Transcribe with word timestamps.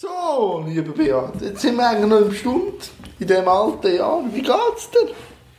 So, 0.00 0.64
lieber 0.64 0.92
Beat, 0.92 1.40
jetzt 1.42 1.60
sind 1.62 1.74
wir 1.76 1.88
eigentlich 1.88 2.06
noch 2.08 2.20
im 2.20 2.32
Stund 2.32 2.90
in 3.18 3.26
diesem 3.26 3.48
alten 3.48 3.96
Jahr. 3.96 4.22
Wie 4.32 4.42
geht's 4.42 4.88
dir? 4.92 5.12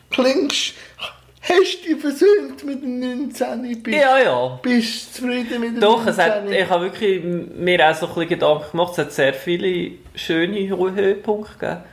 Klingst, 0.09 0.75
hast 1.41 1.77
du 1.83 1.93
dich 1.93 1.99
versöhnt 2.01 2.63
mit 2.63 2.81
dem 2.81 2.99
19? 3.01 3.83
Bist, 3.83 3.97
Ja, 3.97 4.17
ja. 4.17 4.59
bist 4.61 5.09
du 5.17 5.21
zufrieden 5.23 5.59
mit 5.59 5.75
dem 5.75 5.81
Doch, 5.81 6.07
es 6.07 6.15
19? 6.15 6.23
hat, 6.23 6.49
ich 6.51 6.69
habe 6.69 6.85
wirklich 6.85 7.21
mir 7.21 7.89
auch 7.91 7.93
so 7.95 8.05
ein 8.05 8.13
bisschen 8.13 8.29
Gedanken 8.29 8.71
gemacht. 8.71 8.91
Es 8.93 8.97
hat 8.99 9.11
sehr 9.11 9.33
viele 9.33 9.91
schöne 10.15 10.57
Hö- 10.59 10.95
Höhepunkte 10.95 11.53
gegeben 11.59 11.83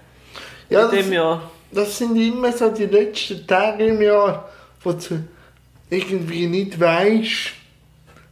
ja, 0.71 0.85
in 0.85 0.91
dem 0.93 0.99
das, 1.07 1.11
Jahr. 1.15 1.51
das 1.73 1.99
sind 1.99 2.15
immer 2.17 2.53
so 2.53 2.71
die 2.71 2.87
letzten 2.87 3.45
Tage 3.45 3.87
im 3.87 4.01
Jahr, 4.01 4.49
wo 4.85 4.93
du 4.93 5.25
irgendwie 5.91 6.47
nicht 6.47 6.79
weißt. 6.79 7.55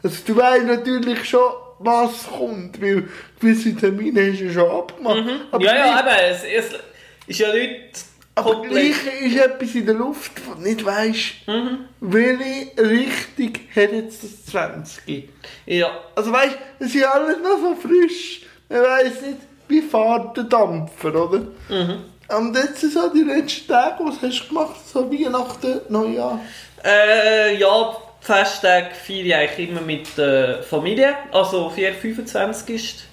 Also 0.04 0.18
du 0.24 0.36
weißt 0.36 0.66
natürlich 0.66 1.24
schon, 1.28 1.50
was 1.80 2.26
kommt, 2.26 2.80
weil 2.80 3.08
gewisse 3.40 3.74
Termine 3.76 4.30
hast 4.32 4.40
du 4.40 4.52
schon 4.52 4.70
abgemacht. 4.70 5.18
Aber 5.50 5.58
Mhm. 5.60 5.64
ja, 5.64 5.74
ja, 5.76 6.00
gleich- 6.02 6.20
eben, 6.30 6.34
es, 6.56 6.64
es 6.74 6.80
ist 7.26 7.38
ja 7.40 7.52
nicht 7.52 8.04
Aber 8.36 8.62
gleich 8.62 8.96
ist 9.22 9.36
etwas 9.36 9.74
in 9.76 9.86
der 9.86 9.94
Luft, 9.94 10.32
wo 10.46 10.54
du 10.54 10.60
nicht 10.62 10.84
weißt, 10.84 11.46
Mhm. 11.46 11.78
welche 12.00 12.72
Richtung 12.78 13.52
hat 13.76 13.92
jetzt 13.92 14.24
das 14.24 14.44
20. 14.46 15.28
Ja, 15.66 15.90
Also 16.16 16.32
weißt 16.32 16.56
du, 16.78 16.84
es 16.84 16.94
ist 16.94 17.04
alles 17.06 17.36
noch 17.38 17.58
so 17.60 17.76
frisch. 17.76 18.42
Man 18.68 18.82
weiss 18.82 19.20
nicht, 19.22 19.38
wie 19.68 19.82
fährt 19.82 20.36
der 20.36 20.44
Dampfer, 20.44 21.14
oder? 21.14 21.46
Mhm. 21.68 22.04
Und 22.36 22.56
jetzt 22.56 22.80
sind 22.80 22.92
so 22.92 23.08
die 23.12 23.22
letzten 23.22 23.68
Tage, 23.68 24.02
was 24.04 24.20
hast 24.22 24.40
du 24.44 24.48
gemacht? 24.48 24.76
So 24.92 25.10
Weihnachten, 25.12 25.80
Neujahr. 25.90 26.40
äh, 26.82 27.56
ja, 27.56 27.96
Festtage 28.24 28.94
feiere 28.94 29.24
ich 29.26 29.34
eigentlich 29.34 29.68
immer 29.70 29.80
mit 29.82 30.16
der 30.16 30.62
Familie. 30.62 31.14
Also 31.30 31.68
4, 31.70 31.92
25 31.94 32.74
ist. 32.74 33.04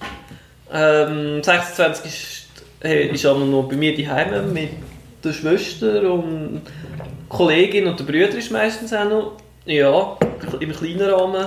Ähm, 0.72 1.42
26 1.42 2.04
ist, 2.06 2.64
hey, 2.80 3.08
ist 3.08 3.26
auch 3.26 3.38
noch 3.38 3.64
bei 3.68 3.76
mir 3.76 3.94
daheim 3.96 4.52
mit 4.52 4.70
der 5.22 5.32
Schwester 5.34 6.10
und 6.10 6.62
Kollegin 7.28 7.86
und 7.86 8.00
der 8.00 8.04
Bruder 8.04 8.28
ist 8.38 8.50
meistens 8.50 8.92
auch 8.92 9.04
noch. 9.04 9.32
Ja, 9.66 10.16
im 10.58 10.72
kleinen 10.72 11.02
Rahmen. 11.08 11.46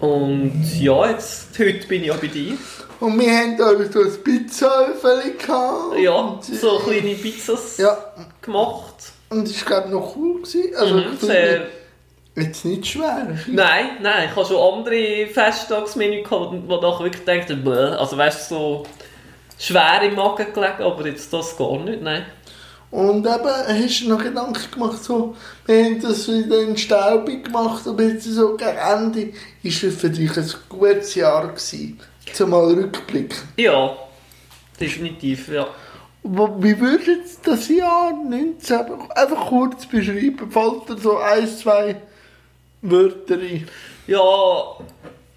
Und 0.00 0.64
ja, 0.80 1.10
jetzt, 1.10 1.58
heute 1.58 1.86
bin 1.86 2.04
ich 2.04 2.10
auch 2.10 2.16
bei 2.16 2.26
dir. 2.26 2.54
Und 3.00 3.18
wir 3.20 3.30
haben 3.30 3.56
da 3.56 3.70
so 3.92 4.00
ein 4.02 4.22
Pizzaöffel 4.24 5.34
gehabt. 5.38 5.98
Ja, 5.98 6.38
so 6.40 6.78
kleine 6.78 7.14
Pizzas 7.14 7.76
Ja, 7.78 7.96
gemacht. 8.42 8.94
und 9.30 9.48
das 9.48 9.60
war 9.70 9.82
glaube 9.82 9.94
noch 9.94 10.16
cool. 10.16 10.40
Gewesen. 10.42 10.74
Also, 10.76 10.94
Mhm, 10.94 11.02
ich 11.14 11.20
sehr, 11.20 11.66
jetzt 12.36 12.64
nicht 12.64 12.86
schwer. 12.86 13.38
Nein, 13.46 13.86
nein, 14.00 14.28
ich 14.28 14.36
habe 14.36 14.46
schon 14.46 14.78
andere 14.78 15.26
Festtagsmenü 15.26 16.22
gehabt, 16.22 16.54
wo 16.66 16.76
ich 16.76 17.00
wirklich 17.00 17.24
dachte, 17.24 17.56
bäh, 17.56 17.96
also 17.96 18.16
weißt 18.16 18.50
du, 18.50 18.54
so 18.54 18.86
schwer 19.58 20.02
im 20.02 20.14
Magen 20.14 20.52
gelegen, 20.52 20.82
aber 20.82 21.06
jetzt 21.06 21.32
das 21.32 21.56
gar 21.56 21.78
nicht, 21.78 22.02
nein. 22.02 22.26
Und 22.90 23.26
eben, 23.26 23.84
hast 23.84 24.00
du 24.02 24.08
noch 24.08 24.22
Gedanken 24.22 24.70
gemacht, 24.70 25.02
so, 25.02 25.34
wir 25.66 25.84
haben 25.84 26.00
das 26.00 26.28
wieder 26.28 26.60
in 26.62 26.76
Staubig 26.76 27.44
gemacht, 27.44 27.86
aber 27.86 28.04
jetzt 28.04 28.24
so 28.24 28.56
gegen 28.56 28.76
Ende 28.76 29.32
ist 29.62 29.82
es 29.82 29.96
für 29.96 30.10
dich 30.10 30.36
ein 30.36 30.50
gutes 30.68 31.14
Jahr 31.14 31.48
gewesen. 31.48 31.98
Zum 32.32 32.50
mal 32.50 32.64
rückblicken. 32.64 33.38
Ja, 33.56 33.96
definitiv, 34.80 35.48
ja. 35.48 35.66
Wie 36.22 36.80
würdest 36.80 37.44
du 37.44 37.50
das 37.52 37.68
Jahr 37.68 38.12
19 38.12 38.78
einfach 39.14 39.46
kurz 39.46 39.86
beschreiben? 39.86 40.50
Fällt 40.50 40.88
dir 40.88 40.98
so 40.98 41.18
ein, 41.18 41.46
zwei 41.46 41.96
Wörter 42.82 43.38
ein? 43.38 43.66
Ja, 44.06 44.76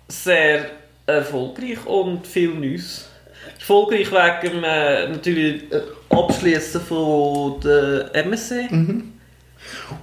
sehr 0.08 0.66
erfolgreich 1.06 1.86
und 1.86 2.26
viel 2.28 2.50
Neues. 2.50 3.10
Erfolgreich 3.58 4.12
wegen 4.12 4.64
äh, 4.64 5.10
natürlich 5.10 5.64
Abschließen 6.10 6.82
von 6.82 7.60
der 7.62 8.10
MSC. 8.14 8.68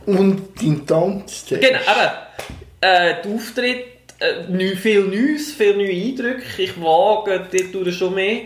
Und 0.06 0.42
dein 0.60 0.86
Tanztest? 0.86 1.60
Genau, 1.60 1.78
eben. 1.78 2.10
Äh, 2.80 3.22
der 3.22 3.32
Auftritt, 3.32 3.84
äh, 4.20 4.76
viel 4.76 5.02
Neues, 5.02 5.52
viele 5.52 5.76
neue 5.76 5.90
Eindrücke. 5.90 6.42
Ich 6.58 6.80
wage 6.80 7.46
dort 7.72 7.94
schon 7.94 8.14
mehr. 8.14 8.40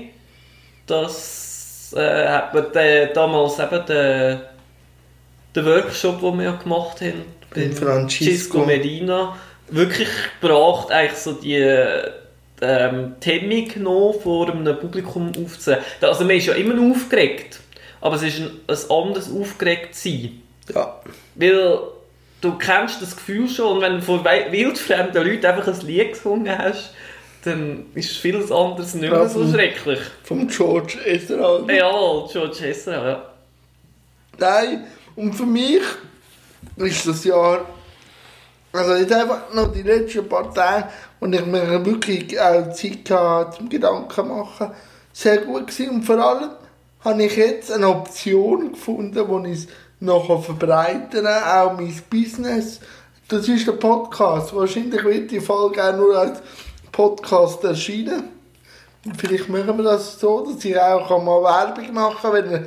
Das 0.86 1.92
äh, 1.96 2.28
hat 2.28 2.74
der, 2.74 3.08
damals 3.08 3.58
eben 3.58 3.86
den, 3.86 4.40
den 5.54 5.66
Workshop, 5.66 6.20
den 6.20 6.38
wir 6.38 6.44
ja 6.44 6.52
gemacht 6.52 7.00
haben, 7.00 7.24
Beim 7.54 7.72
Francisco. 7.72 8.64
Medina, 8.64 9.36
wirklich 9.68 10.08
gebracht, 10.40 10.90
eigentlich 10.90 11.18
so 11.18 11.32
die 11.32 11.56
ähm, 12.62 13.14
die 13.24 13.30
Hemmung 13.30 13.68
genommen, 13.68 14.20
vor 14.22 14.50
einem 14.50 14.78
Publikum 14.78 15.32
aufzunehmen. 15.44 15.82
Also 16.02 16.24
man 16.24 16.36
ist 16.36 16.46
ja 16.46 16.52
immer 16.54 16.90
aufgeregt, 16.90 17.58
aber 18.02 18.16
es 18.16 18.22
ist 18.22 18.38
ein, 18.40 18.50
ein 18.66 18.76
anderes 18.90 19.30
aufgeregt 19.32 19.94
sein. 19.94 20.42
Ja. 20.74 21.00
Weil 21.36 21.78
du 22.42 22.58
kennst 22.58 23.00
das 23.00 23.16
Gefühl 23.16 23.48
schon 23.48 23.76
und 23.76 23.80
wenn 23.82 23.94
du 23.96 24.02
vor 24.02 24.22
wei- 24.24 24.52
wildfremden 24.52 25.26
Leuten 25.26 25.46
einfach 25.46 25.68
ein 25.68 25.86
Lied 25.86 26.12
gesungen 26.12 26.56
hast, 26.58 26.92
dann 27.44 27.86
ist 27.94 28.18
vieles 28.18 28.52
anderes 28.52 28.92
nicht 28.94 29.10
mehr 29.10 29.26
so 29.28 29.42
Ja. 29.42 29.52
schrecklich. 29.54 30.00
Vom 30.24 30.46
George 30.46 30.98
Ezra. 31.06 31.60
Ja, 31.72 31.90
George 32.30 32.56
Hessel, 32.60 32.92
ja. 32.92 33.22
Nein, 34.38 34.84
und 35.16 35.34
für 35.34 35.46
mich 35.46 35.82
ist 36.76 37.06
das 37.06 37.24
Jahr, 37.24 37.66
also 38.72 38.94
jetzt 38.94 39.12
einfach 39.12 39.52
noch 39.52 39.72
die 39.72 39.82
letzten 39.82 40.28
paar 40.28 40.52
Tage, 40.52 40.88
wo 41.18 41.26
ich 41.26 41.46
mir 41.46 41.84
wirklich 41.84 42.40
auch 42.40 42.72
Zeit 42.72 43.10
hatte 43.10 43.58
zum 43.58 43.68
Gedanken 43.68 44.28
machen, 44.28 44.70
sehr 45.12 45.38
gut 45.38 45.66
gewesen. 45.66 45.90
Und 45.96 46.04
vor 46.04 46.18
allem 46.18 46.50
habe 47.04 47.24
ich 47.24 47.36
jetzt 47.36 47.72
eine 47.72 47.88
Option 47.88 48.72
gefunden, 48.72 49.24
wo 49.26 49.38
ich 49.44 49.52
es 49.52 49.68
noch 50.00 50.44
verbreitern 50.44 51.24
kann, 51.24 51.44
auch 51.44 51.72
mein 51.74 52.02
Business. 52.08 52.80
Das 53.28 53.48
ist 53.48 53.66
der 53.66 53.72
Podcast. 53.72 54.54
Wahrscheinlich 54.54 55.04
wird 55.04 55.30
die 55.30 55.40
Folge 55.40 55.84
auch 55.84 55.96
nur 55.96 56.16
als 56.16 56.40
Podcast 56.90 57.62
erscheinen. 57.64 58.24
Vielleicht 59.16 59.48
machen 59.48 59.78
wir 59.78 59.84
das 59.84 60.20
so, 60.20 60.44
dass 60.44 60.64
ich 60.64 60.78
auch 60.78 61.08
mal 61.22 61.42
Werbung 61.42 61.94
machen 61.94 62.18
kann, 62.20 62.32
wenn 62.32 62.66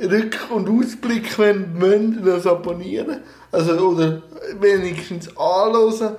Rück- 0.00 0.50
und 0.50 0.68
Ausblick 0.68 1.38
wollt 1.38 2.16
ihr 2.16 2.22
das 2.22 2.46
abonnieren. 2.46 3.22
Also, 3.52 3.72
oder 3.72 4.22
wenigstens 4.60 5.28
anhören. 5.36 6.16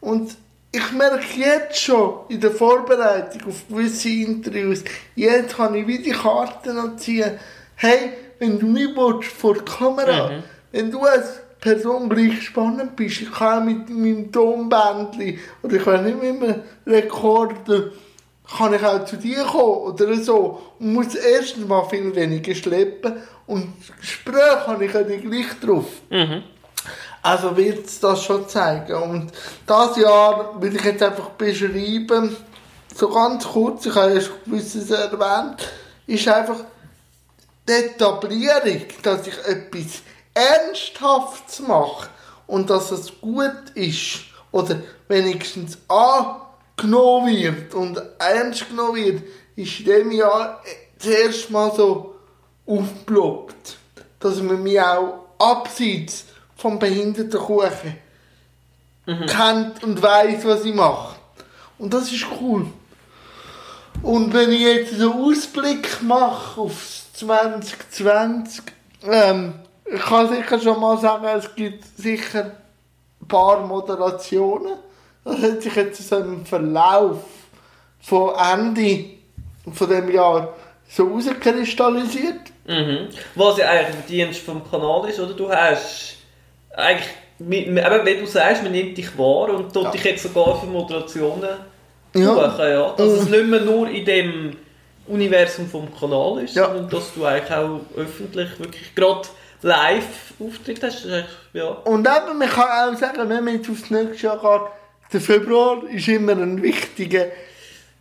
Und 0.00 0.36
ich 0.72 0.92
merke 0.92 1.38
jetzt 1.38 1.80
schon 1.80 2.20
in 2.28 2.40
der 2.40 2.52
Vorbereitung 2.52 3.48
auf 3.48 3.68
gewisse 3.68 4.08
Interviews, 4.08 4.84
jetzt 5.16 5.56
kann 5.56 5.74
ich 5.74 5.86
wie 5.86 5.98
die 5.98 6.12
Karten 6.12 6.76
noch 6.76 6.96
ziehen. 6.96 7.38
Hey, 7.74 8.12
wenn 8.38 8.58
du 8.58 8.66
nicht 8.66 8.96
willst, 8.96 9.30
vor 9.30 9.54
der 9.54 9.64
Kamera, 9.64 10.30
wenn 10.70 10.90
du 10.90 11.00
als 11.00 11.40
Person 11.60 12.08
gleich 12.08 12.42
spannend 12.42 12.96
bist, 12.96 13.20
ich 13.20 13.32
kann 13.32 13.66
mit 13.66 13.90
meinem 13.90 14.30
Tonbändchen 14.30 15.38
oder 15.62 15.76
ich 15.76 15.84
kann 15.84 16.04
nicht 16.04 16.22
mit 16.22 16.42
einem 16.42 16.62
Rekorder 16.86 17.90
kann 18.56 18.74
ich 18.74 18.84
auch 18.84 19.04
zu 19.04 19.16
dir 19.16 19.44
kommen? 19.44 19.92
Oder 19.92 20.14
so? 20.16 20.60
Und 20.78 20.92
muss 20.92 21.14
erstens 21.14 21.66
mal 21.66 21.84
viel 21.88 22.14
weniger 22.14 22.54
schleppen. 22.54 23.14
Und 23.46 23.72
Gespräche 24.00 24.66
habe 24.66 24.84
ich 24.84 24.92
ja 24.92 25.02
nicht 25.02 25.24
gleich 25.24 25.60
drauf. 25.60 25.86
Also 27.22 27.56
wird 27.56 27.86
es 27.86 28.00
das 28.00 28.22
schon 28.24 28.48
zeigen. 28.48 28.94
Und 28.94 29.32
das 29.66 29.96
Jahr 29.96 30.60
will 30.60 30.74
ich 30.74 30.84
jetzt 30.84 31.02
einfach 31.02 31.30
beschreiben, 31.30 32.36
so 32.94 33.08
ganz 33.08 33.46
kurz, 33.46 33.86
ich 33.86 33.94
habe 33.94 34.14
ja 34.14 34.20
schon 34.20 34.36
gewisses 34.44 34.90
erwähnt, 34.90 35.68
ist 36.06 36.28
einfach 36.28 36.64
die 37.68 37.72
Etablierung, 37.72 38.82
dass 39.02 39.26
ich 39.26 39.38
etwas 39.46 40.02
Ernsthaftes 40.34 41.60
mache 41.60 42.08
und 42.46 42.70
dass 42.70 42.90
es 42.90 43.12
gut 43.20 43.70
ist. 43.74 44.20
Oder 44.50 44.80
wenigstens 45.08 45.78
angenommen 46.82 47.36
wird 47.36 47.74
und 47.74 48.00
ernst 48.18 48.68
genommen 48.68 48.96
wird, 48.96 49.22
ist 49.56 49.80
in 49.80 49.84
diesem 49.84 50.12
Jahr 50.12 50.62
zuerst 50.98 51.50
mal 51.50 51.72
so 51.74 52.14
aufgeblockt, 52.66 53.76
dass 54.18 54.40
man 54.42 54.62
mich 54.62 54.80
auch 54.80 55.26
abseits 55.38 56.26
vom 56.56 56.78
Behindertenkuchen 56.78 57.96
kennt 59.26 59.82
und 59.82 60.02
weiß, 60.02 60.44
was 60.44 60.64
ich 60.64 60.74
mache. 60.74 61.16
Und 61.78 61.92
das 61.94 62.12
ist 62.12 62.26
cool. 62.40 62.66
Und 64.02 64.32
wenn 64.32 64.50
ich 64.50 64.60
jetzt 64.60 64.98
so 64.98 65.12
einen 65.12 65.22
Ausblick 65.22 66.02
mache 66.02 66.60
auf 66.60 67.02
2020, 67.14 68.62
ähm, 69.02 69.54
ich 69.84 70.00
kann 70.00 70.28
sicher 70.28 70.60
schon 70.60 70.80
mal 70.80 70.98
sagen, 70.98 71.26
es 71.36 71.54
gibt 71.54 71.84
sicher 71.98 72.52
ein 73.20 73.28
paar 73.28 73.66
Moderationen. 73.66 74.74
Das 75.24 75.42
hat 75.42 75.62
sich 75.62 75.74
jetzt 75.76 76.08
so 76.08 76.16
im 76.18 76.44
Verlauf 76.46 77.18
von 78.00 78.32
Ende 78.34 79.04
von 79.72 79.88
dem 79.88 80.10
Jahr 80.10 80.54
so 80.88 81.06
herauskristallisiert. 81.08 82.40
Mhm. 82.66 83.08
Was 83.34 83.58
ja 83.58 83.68
eigentlich 83.68 83.96
der 83.96 84.06
Dienst 84.26 84.40
vom 84.40 84.68
Kanal 84.68 85.08
ist, 85.08 85.20
oder? 85.20 85.34
Du 85.34 85.50
hast 85.50 86.16
eigentlich, 86.74 87.08
eben, 87.40 87.76
wenn 87.76 88.20
du 88.20 88.26
sagst, 88.26 88.62
man 88.62 88.72
nimmt 88.72 88.96
dich 88.96 89.16
wahr 89.18 89.50
und 89.54 89.72
tut 89.72 89.84
Ja. 89.84 89.90
dich 89.90 90.04
jetzt 90.04 90.22
sogar 90.22 90.58
für 90.60 90.66
Moderationen 90.66 91.56
Ja. 92.14 92.32
buchen, 92.32 92.70
ja. 92.70 92.90
Dass 92.96 93.08
es 93.12 93.28
nicht 93.28 93.46
mehr 93.46 93.60
nur 93.60 93.88
in 93.88 94.04
dem 94.04 94.56
Universum 95.06 95.68
vom 95.68 95.88
Kanal 95.94 96.44
ist, 96.44 96.54
Ja. 96.56 96.66
sondern 96.66 96.88
dass 96.88 97.12
du 97.14 97.24
eigentlich 97.24 97.52
auch 97.52 97.80
öffentlich 97.96 98.58
wirklich 98.58 98.94
gerade 98.94 99.28
Live-Auftritt 99.62 100.82
hast. 100.82 100.96
Das 100.96 101.04
ist 101.04 101.12
eigentlich, 101.12 101.26
ja. 101.52 101.68
Und 101.68 102.06
eben, 102.08 102.38
man 102.38 102.48
kann 102.48 102.94
auch 102.94 102.98
sagen, 102.98 103.28
wenn 103.28 103.44
man 103.44 103.54
jetzt 103.56 103.68
aufs 103.70 103.90
nächste 103.90 104.26
Jahr 104.26 104.38
geht, 104.38 104.70
der 105.12 105.20
Februar 105.20 105.82
ist 105.90 106.08
immer 106.08 106.32
ein 106.32 106.62
wichtiger. 106.62 107.26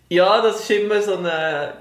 ja, 0.10 0.42
das 0.42 0.62
ist 0.62 0.72
immer 0.72 1.02
so 1.02 1.16
ein 1.18 1.74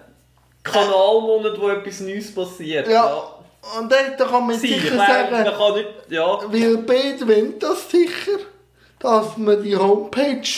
Kanalmonat, 0.62 1.60
wo 1.60 1.68
etwas 1.68 2.00
Neues 2.00 2.34
passiert. 2.34 2.88
Ja. 2.88 3.34
Und 3.78 3.92
dort 3.92 4.30
kann 4.30 4.46
man 4.46 4.58
Sie, 4.58 4.68
ich 4.68 4.82
sicher 4.82 4.96
meine, 4.96 5.30
man 5.30 5.44
sagen, 5.44 5.58
kann 5.58 5.74
nicht, 5.74 5.88
ja. 6.08 6.38
weil 6.46 6.76
beide 6.78 7.28
wollen 7.28 7.58
das 7.58 7.90
sicher, 7.90 8.38
dass 8.98 9.36
man 9.36 9.62
die 9.62 9.76
Homepage 9.76 10.48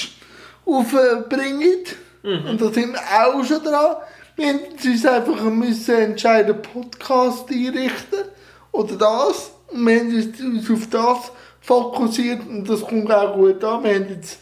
aufbringen. 0.66 1.84
Und 2.22 2.60
da 2.60 2.70
sind 2.70 2.92
wir 2.92 3.00
auch 3.00 3.42
schon 3.44 3.62
dran. 3.64 3.96
Wir 4.36 4.48
haben 4.48 4.60
uns 4.84 5.06
einfach 5.06 5.42
müssen 5.42 5.94
entscheiden, 5.96 6.62
Podcast 6.62 7.50
einrichten 7.50 8.24
oder 8.72 8.96
das. 8.96 9.52
Und 9.68 9.86
wir 9.86 10.00
haben 10.00 10.58
uns 10.58 10.70
auf 10.70 10.90
das 10.90 11.32
fokussiert 11.60 12.40
und 12.48 12.68
das 12.68 12.80
kommt 12.82 13.10
auch 13.12 13.34
gut 13.34 13.62
an. 13.64 13.84
Wir 13.84 13.94
haben 13.94 14.08
jetzt 14.08 14.38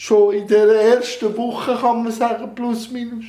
schon 0.00 0.32
in 0.32 0.46
der 0.46 0.66
ersten 0.96 1.36
Woche, 1.36 1.76
kann 1.78 2.02
man 2.02 2.10
sagen, 2.10 2.54
plus 2.54 2.90
minus 2.90 3.26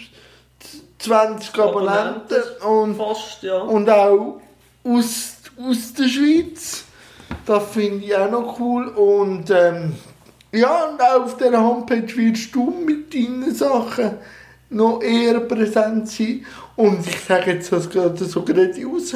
20 1.00 1.60
Abonnenten. 1.60 2.42
Und 2.66 2.96
Fast, 2.96 3.44
ja. 3.44 3.58
und 3.58 3.90
auch 3.90 4.40
aus, 4.86 5.34
aus 5.62 5.94
der 5.94 6.08
Schweiz. 6.08 6.86
Das 7.46 7.72
finde 7.72 8.06
ich 8.06 8.16
auch 8.16 8.32
noch 8.32 8.58
cool. 8.58 8.88
Und 8.88 9.50
ähm, 9.50 9.96
ja, 10.54 10.86
und 10.86 11.02
auch 11.02 11.26
auf 11.26 11.36
dieser 11.36 11.62
Homepage 11.62 12.16
wirst 12.16 12.56
du 12.56 12.72
mit 12.86 13.14
deinen 13.14 13.54
Sachen 13.54 14.12
noch 14.70 15.02
eher 15.02 15.42
präsent 15.42 16.08
sein. 16.08 16.46
Und 16.78 17.06
ich 17.06 17.20
sage 17.20 17.52
jetzt 17.52 17.70
das 17.74 17.90
gerade 17.90 18.24
so 18.24 18.44
gerade 18.44 18.74
raus. 18.86 19.14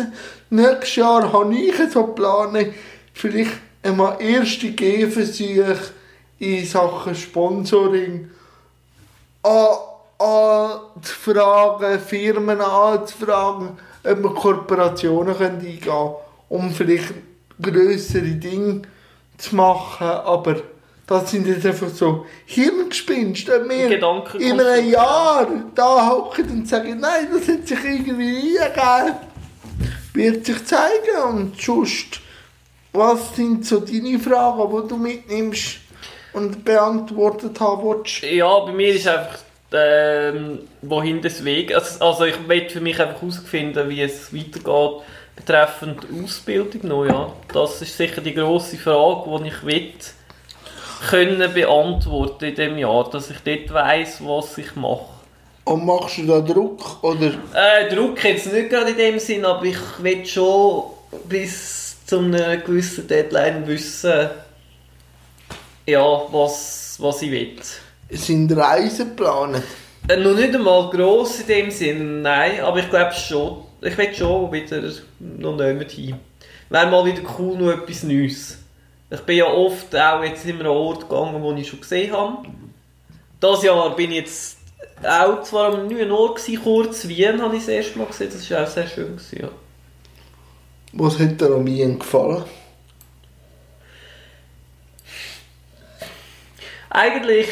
Nächstes 0.50 0.98
Jahr 0.98 1.32
habe 1.32 1.56
ich 1.56 1.74
so 1.90 2.06
geplant, 2.08 2.74
vielleicht 3.14 3.54
einmal 3.82 4.22
erste 4.22 4.72
Gehversuche 4.72 5.78
in 6.40 6.66
Sachen 6.66 7.16
Sponsoring 7.16 8.30
an, 9.44 9.78
anzufragen, 10.20 12.00
Firmen 12.00 12.62
anzufragen, 12.62 13.70
ob 14.04 14.24
wir 14.24 14.34
Kooperationen 14.34 15.36
eingehen 15.36 15.82
können, 15.82 16.16
um 16.50 16.72
vielleicht 16.72 17.14
grössere 17.62 18.22
Dinge 18.22 18.82
zu 19.38 19.56
machen. 19.56 20.08
Aber 20.08 20.62
das 21.08 21.32
sind 21.32 21.48
jetzt 21.48 21.66
einfach 21.66 21.90
so 21.90 22.26
Hirngespinste. 22.46 23.62
Ob 23.62 23.70
wir 23.70 23.90
Gedanken- 23.90 24.42
in 24.42 24.60
einem 24.60 24.90
Jahr 24.90 25.48
da 25.74 26.10
hocken 26.10 26.50
und 26.50 26.68
sagen, 26.68 27.00
nein, 27.00 27.28
das 27.32 27.48
hat 27.48 27.68
sich 27.68 27.84
irgendwie 27.84 28.58
eingegeben, 28.60 29.16
wird 30.14 30.46
sich 30.46 30.66
zeigen. 30.66 31.24
Und 31.30 31.62
sonst, 31.62 32.22
was 32.94 33.36
sind 33.36 33.66
so 33.66 33.80
deine 33.80 34.20
Fragen, 34.20 34.84
die 34.84 34.88
du 34.88 34.98
mitnimmst 34.98 35.80
und 36.36 36.64
beantwortet 36.64 37.60
haben 37.60 37.84
willst? 37.84 38.24
Ja, 38.24 38.60
bei 38.60 38.72
mir 38.72 38.94
ist 38.94 39.08
einfach, 39.08 39.40
ähm, 39.74 40.60
wohin 40.82 41.22
das 41.22 41.44
Weg. 41.44 41.74
Also, 41.74 42.06
also 42.06 42.26
ich 42.26 42.48
will 42.48 42.70
für 42.70 42.82
mich 42.82 43.00
einfach 43.00 43.22
herausfinden, 43.22 43.90
wie 43.90 44.02
es 44.02 44.34
weitergeht 44.34 45.02
betreffend 45.36 46.06
Ausbildung 46.24 46.88
noch, 46.88 47.06
ja. 47.06 47.34
Das 47.54 47.82
ist 47.82 47.98
sicher 47.98 48.22
die 48.22 48.34
grosse 48.34 48.78
Frage, 48.78 49.44
die 49.44 49.48
ich 49.48 49.66
will 49.66 49.94
können 51.10 51.54
beantworten 51.54 52.46
in 52.46 52.56
dem 52.56 52.78
Jahr, 52.78 53.10
dass 53.10 53.30
ich 53.30 53.38
dort 53.44 53.74
weiss, 53.74 54.20
was 54.22 54.58
ich 54.58 54.76
mache. 54.76 55.06
Und 55.66 55.86
machst 55.86 56.18
du 56.18 56.26
da 56.26 56.40
Druck? 56.40 57.04
Oder? 57.04 57.34
Äh, 57.54 57.94
Druck 57.94 58.24
jetzt 58.24 58.52
nicht 58.52 58.70
gerade 58.70 58.92
in 58.92 58.98
dem 58.98 59.20
Sinn, 59.20 59.46
aber 59.46 59.66
ich 59.66 59.78
will 60.00 60.26
schon 60.26 60.84
bis 61.28 62.06
zu 62.06 62.20
einer 62.20 62.58
gewissen 62.58 63.08
Deadline 63.08 63.66
wissen, 63.68 64.30
ja, 65.88 66.22
was, 66.32 66.98
was 67.00 67.22
ich 67.22 67.32
will. 67.32 67.56
Sind 68.10 68.56
Reisen 68.56 69.10
geplant? 69.10 69.62
Äh, 70.08 70.18
noch 70.18 70.36
nicht 70.36 70.54
einmal 70.54 70.90
gross 70.90 71.40
in 71.42 71.48
dem 71.48 71.72
Sinn, 71.72 72.22
nein, 72.22 72.62
aber 72.62 72.80
ich 72.80 72.90
glaube 72.90 73.14
schon. 73.14 73.64
Ich 73.82 73.98
will 73.98 74.14
schon 74.14 74.52
wieder 74.52 74.82
noch 75.20 75.56
nicht 75.58 75.92
hin. 75.92 76.16
Wäre 76.70 76.90
mal 76.90 77.06
wieder 77.06 77.22
cool, 77.38 77.58
noch 77.58 77.72
etwas 77.72 78.04
Neues. 78.04 78.58
Ich 79.12 79.22
bin 79.22 79.38
ja 79.38 79.46
oft 79.46 79.96
auch 79.96 80.24
jetzt 80.24 80.46
immer 80.46 80.62
an 80.62 80.68
Ort 80.68 81.02
gegangen, 81.08 81.42
wo 81.42 81.54
ich 81.54 81.68
schon 81.68 81.82
gesehen 81.82 82.12
habe. 82.12 82.48
Das 83.40 83.64
Jahr 83.64 83.96
bin 83.96 84.12
ich 84.12 84.18
jetzt 84.18 84.58
auch 85.04 85.44
zwar 85.44 85.74
einem 85.74 85.88
neuen 85.88 86.12
Ort 86.12 86.38
gewesen, 86.38 86.64
kurz 86.64 87.08
Wien 87.08 87.42
habe 87.42 87.56
ich 87.56 87.62
das 87.62 87.70
erste 87.70 88.00
Mal 88.00 88.08
gesehen, 88.08 88.32
das 88.32 88.50
war 88.50 88.64
auch 88.64 88.68
sehr 88.68 88.88
schön. 88.88 89.16
Gewesen, 89.16 89.40
ja. 89.42 89.50
Was 90.94 91.20
hat 91.20 91.40
dir 91.40 91.54
an 91.54 91.66
Wien 91.66 92.00
gefallen? 92.00 92.44
Eigentlich 96.96 97.48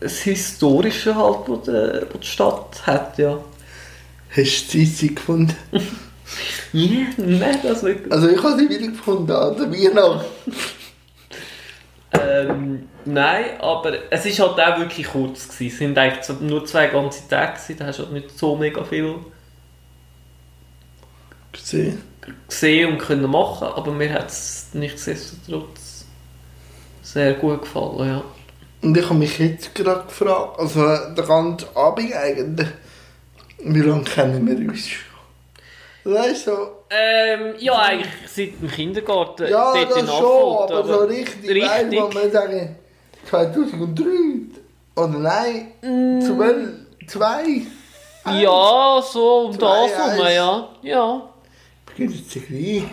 das- 0.00 0.20
Historische 0.20 1.14
halt, 1.14 1.46
die, 1.46 1.52
was 1.72 2.20
die 2.20 2.26
Stadt 2.26 2.86
hat, 2.86 3.18
ja. 3.18 3.38
Hast 4.34 4.68
du 4.72 4.78
die 4.78 4.94
Zeitung 4.94 5.14
gefunden? 5.16 5.56
Ja, 6.72 7.06
nein, 7.16 7.58
das 7.64 7.82
wirklich. 7.82 8.12
Also 8.12 8.28
ich 8.28 8.40
habe 8.40 8.56
sie 8.56 8.68
wieder 8.68 8.86
gefunden 8.86 9.32
an 9.32 9.56
der 9.56 9.70
Weihnacht. 9.72 10.24
Ähm, 12.12 12.88
nein, 13.04 13.60
aber 13.60 14.10
es 14.12 14.26
ist 14.26 14.40
halt 14.40 14.58
auch 14.60 14.78
wirklich 14.80 15.06
kurz 15.08 15.48
gewesen. 15.48 15.72
Es 15.72 15.78
sind 15.78 15.98
eigentlich 15.98 16.40
nur 16.40 16.64
zwei 16.66 16.88
ganze 16.88 17.28
Tage 17.28 17.52
gewesen, 17.52 17.78
da 17.78 17.86
hast 17.86 17.98
du 18.00 18.02
halt 18.04 18.12
nicht 18.12 18.36
so 18.36 18.56
mega 18.56 18.82
viel 18.84 19.14
Gesehen. 21.52 22.02
gesehen 22.48 22.92
und 22.92 22.98
können 22.98 23.30
machen, 23.30 23.68
aber 23.68 23.92
mir 23.92 24.12
hat 24.12 24.28
es 24.28 24.68
nichtsdestotrotz 24.72 26.04
sehr 27.02 27.34
gut 27.34 27.62
gefallen, 27.62 28.08
ja. 28.08 28.24
Und 28.82 28.96
ich 28.96 29.04
habe 29.04 29.14
mich 29.14 29.38
jetzt 29.38 29.74
gerade 29.74 30.04
gefragt, 30.04 30.58
also 30.58 30.80
den 31.14 31.26
ganzen 31.26 31.68
Abend 31.76 32.14
eigentlich, 32.14 32.68
wie 33.58 33.80
lange 33.80 34.04
kennen 34.04 34.46
wir 34.46 34.56
uns 34.68 34.88
schon? 34.88 35.04
Weißt 36.14 36.46
du, 36.46 36.52
Ähm, 36.88 37.54
ja, 37.58 37.74
eigentlich 37.78 38.10
seit 38.26 38.60
dem 38.60 38.70
Kindergarten. 38.70 39.48
ja, 39.48 39.74
das 39.84 39.98
schon, 39.98 40.08
Affolter, 40.08 40.74
aber 40.78 40.88
so 40.88 40.98
richtig, 41.04 41.62
weißt 41.62 41.92
du, 41.92 41.96
wo 41.98 42.04
Richtig. 42.06 42.14
man 42.14 42.32
sagen, 42.32 42.76
2003 43.28 44.04
oder 44.96 45.08
nein, 45.08 45.72
12, 45.82 46.68
2, 47.06 47.62
Ja, 48.40 49.02
so 49.02 49.40
um 49.46 49.58
das 49.58 49.90
herum, 49.90 50.26
ja. 50.26 50.68
Ja. 50.82 51.30
beginnt 51.86 52.14
jetzt 52.16 52.30
zu 52.30 52.40
klein. 52.40 52.90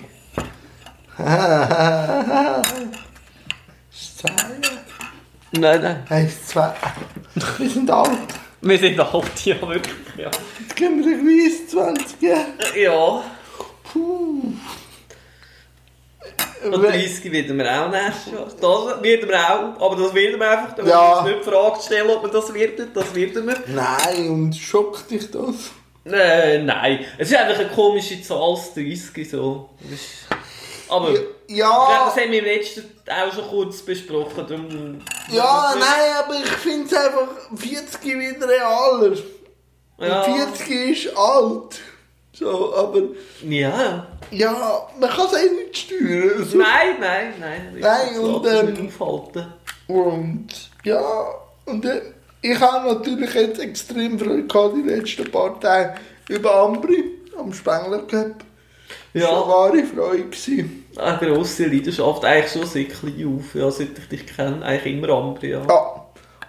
Nein, 5.60 5.82
nein. 5.82 6.06
heisst 6.10 6.50
zwei. 6.50 6.74
Wir 7.58 7.70
sind 7.70 7.90
alt. 7.90 8.10
Wir 8.62 8.78
sind 8.80 9.00
alt, 9.00 9.46
ja, 9.46 9.56
wirklich, 9.62 9.94
ja. 10.18 10.32
Jetzt 10.60 10.76
gehen 10.76 11.04
wir 11.06 11.18
gewiss 11.18 11.68
20 11.70 12.22
Jahre. 12.22 12.46
Ja, 12.76 13.24
Puh. 13.84 14.54
und 16.66 16.82
30 16.84 17.32
werden 17.32 17.58
wir 17.58 17.72
auch 17.82 17.92
nächstes 17.92 18.34
Jahr. 18.34 18.46
Das 18.46 19.04
werden 19.04 19.30
wir 19.30 19.40
auch, 19.50 19.80
aber 19.92 19.96
das 20.04 20.14
werden 20.14 20.40
wir 20.40 20.50
einfach. 20.50 20.76
Da 20.76 20.84
Ja. 20.86 21.24
nicht 21.24 21.40
die 21.46 21.50
Frage 21.50 21.82
stellen, 21.84 22.10
ob 22.10 22.24
wir 22.24 22.32
das 22.32 22.54
werden. 22.54 22.88
Das 22.94 23.14
werden 23.16 23.48
wir. 23.48 23.58
Nein, 23.68 24.30
und 24.30 24.56
schockt 24.56 25.12
dich 25.12 25.30
das? 25.32 25.72
Äh, 26.12 26.64
nein, 26.64 27.00
es 27.18 27.30
ist 27.30 27.38
einfach 27.38 27.60
eine 27.60 27.70
komische 27.70 28.22
Zahl, 28.22 28.56
das 28.56 28.74
30 28.74 29.30
so. 29.30 29.70
Das 29.82 29.92
ist- 29.92 30.28
Aber 30.90 31.12
Ja, 31.12 31.20
ich 31.48 31.56
glaube, 31.56 32.06
das 32.06 32.16
haben 32.18 32.32
wir 32.32 32.40
im 32.40 32.46
letzten 32.46 32.84
auch 33.10 33.34
schon 33.34 33.48
kurz 33.48 33.82
besprochen. 33.82 34.46
Darum, 34.48 35.02
ja 35.32 35.76
nein, 35.80 36.24
aber 36.24 36.36
ich 36.36 36.50
finde 36.50 36.86
es 36.88 36.94
einfach 36.94 37.28
40 37.56 38.04
wieder 38.04 38.48
realer. 38.48 39.18
Ja. 40.00 40.24
Und 40.24 40.36
40 40.36 40.90
ist 41.06 41.18
alt. 41.18 41.80
So, 42.34 42.76
aber 42.76 43.02
Ja. 43.44 44.06
ja, 44.30 44.88
man 45.00 45.10
kann 45.10 45.26
es 45.26 45.34
eh 45.34 45.50
nicht 45.50 45.78
steuern. 45.78 46.46
So. 46.46 46.58
Nein, 46.58 46.96
nein, 47.00 47.34
nein. 47.40 47.76
Nein, 47.80 48.20
und, 48.20 48.46
ähm, 48.46 48.88
aufhalten. 48.88 49.54
Und 49.88 50.48
ja, 50.84 51.02
und 51.66 51.86
äh, 51.86 52.02
ich 52.42 52.60
habe 52.60 52.94
natürlich 52.94 53.34
jetzt 53.34 53.60
extrem 53.60 54.20
Freude 54.20 54.44
gehabt 54.46 54.76
die 54.76 54.84
letzten 54.84 55.32
paar 55.32 55.60
Tage 55.60 55.96
über 56.30 56.54
Ambri 56.56 57.04
am 57.40 57.52
Spengler 57.52 58.06
Cup. 58.06 58.36
Ja. 59.20 59.30
Eine 59.30 59.48
wahre 59.48 59.84
Freude. 59.84 60.24
Gewesen. 60.24 60.86
Eine 60.98 61.18
grosse 61.34 61.66
Leidenschaft, 61.68 62.26
eigentlich 62.26 62.52
schon 62.52 62.66
seit 62.66 62.90
klein 62.90 63.36
auf, 63.38 63.56
ja, 63.56 63.70
seit 63.72 63.90
ich 63.98 64.08
dich 64.10 64.26
kenne, 64.36 64.64
eigentlich 64.66 64.94
immer 64.96 65.10
andere, 65.10 65.48
ja. 65.48 65.62
Ja. 65.68 66.04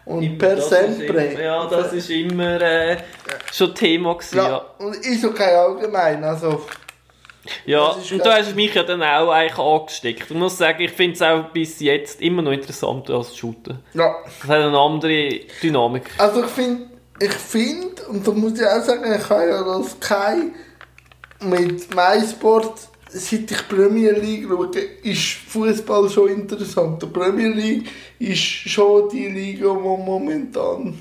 Und 0.06 0.22
Immer, 0.22 0.38
per 0.38 0.60
sempre. 0.60 1.04
immer- 1.24 1.40
Ja, 1.42 1.66
das 1.66 1.92
ist 1.92 2.08
immer 2.08 2.60
äh, 2.62 2.96
schon 3.52 3.74
Thema 3.74 4.14
gewesen, 4.14 4.38
Ja, 4.38 4.48
ja. 4.48 4.64
und 4.78 4.96
ist 4.96 5.22
okay 5.24 5.54
allgemein. 5.54 6.24
Also, 6.24 6.62
Ja, 7.66 7.88
und 7.90 8.10
du 8.24 8.30
hast 8.32 8.54
mich 8.54 8.74
ja 8.74 8.82
dann 8.84 9.02
auch 9.02 9.30
eigentlich 9.30 9.58
angesteckt. 9.58 10.30
Ich 10.30 10.36
muss 10.36 10.56
sagen, 10.58 10.82
ich 10.82 10.92
finde 10.92 11.14
es 11.14 11.22
auch 11.22 11.50
bis 11.50 11.80
jetzt 11.80 12.20
immer 12.22 12.40
noch 12.42 12.52
interessanter 12.52 13.14
als 13.14 13.36
Shooten. 13.36 13.80
Ja. 13.94 14.14
Das 14.40 14.48
hat 14.48 14.60
eine 14.62 14.78
andere 14.78 15.30
Dynamik. 15.62 16.04
Also 16.18 16.42
ich 16.44 16.50
finde, 16.50 16.86
ich 17.20 17.32
finde, 17.32 18.02
und 18.08 18.26
da 18.26 18.30
muss 18.32 18.58
ich 18.58 18.66
auch 18.66 18.82
sagen, 18.82 19.04
ich 19.14 19.28
habe 19.30 19.46
ja 19.48 19.62
das 19.62 19.90
Sky 19.92 20.52
mit 21.40 21.94
MySport, 21.94 22.88
seit 23.10 23.50
ich 23.50 23.68
Premier 23.68 24.12
League 24.12 24.46
schaue, 24.48 24.70
ist 25.02 25.22
Fußball 25.48 26.08
schon 26.10 26.28
interessant. 26.28 27.02
Die 27.02 27.06
Premier 27.06 27.48
League 27.48 27.88
ist 28.18 28.40
schon 28.42 29.08
die 29.10 29.26
Liga, 29.28 29.68
wo 29.68 29.96
momentan 29.96 30.98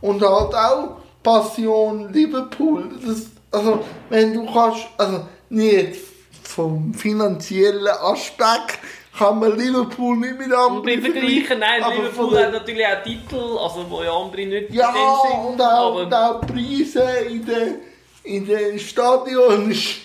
und 0.00 0.22
halt 0.22 0.54
auch 0.54 0.96
Passion 1.22 2.12
Liverpool. 2.12 2.84
Das, 3.06 3.26
also 3.52 3.80
wenn 4.08 4.34
du 4.34 4.46
kannst, 4.52 4.86
also 4.98 5.20
nicht 5.50 5.96
vom 6.42 6.92
finanziellen 6.94 7.86
Aspekt 7.86 8.78
kann 9.16 9.38
man 9.38 9.56
Liverpool 9.58 10.16
nicht 10.16 10.38
mit 10.38 10.52
anderen 10.52 10.82
beim 10.82 11.02
Vergleichen, 11.02 11.58
nein, 11.58 11.82
aber 11.82 11.94
Liverpool 11.96 12.30
der- 12.30 12.46
hat 12.46 12.52
natürlich 12.54 12.86
auch 12.86 13.02
Titel, 13.04 13.58
also 13.58 13.84
wo 13.90 14.02
ja 14.02 14.10
andere 14.12 14.46
nicht 14.46 14.70
Ja, 14.70 14.88
in 14.88 14.94
dem 14.94 15.30
Sinn, 15.30 15.52
und 15.52 15.60
auch, 15.60 15.90
aber 15.92 16.00
und 16.06 16.14
auch 16.14 16.40
Preise 16.40 17.02
in 17.30 17.44
den, 17.44 17.74
in 18.24 18.46
den 18.46 18.78
Stadion. 18.78 19.70
ist- 19.70 19.96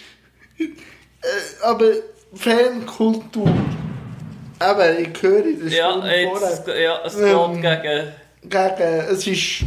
Äh, 0.59 1.63
aber 1.63 1.91
Fankultur. 2.33 3.50
Aber 4.59 4.97
ich 5.00 5.09
höre 5.21 5.43
das 5.63 5.74
ja, 5.74 6.05
jetzt, 6.05 6.63
vorher. 6.65 6.81
ja, 6.81 7.00
es 7.05 7.15
Ähm, 7.15 7.62
geht 7.62 7.81
gegen... 7.83 8.07
Gegen, 8.43 9.00
es 9.09 9.27
ist 9.27 9.63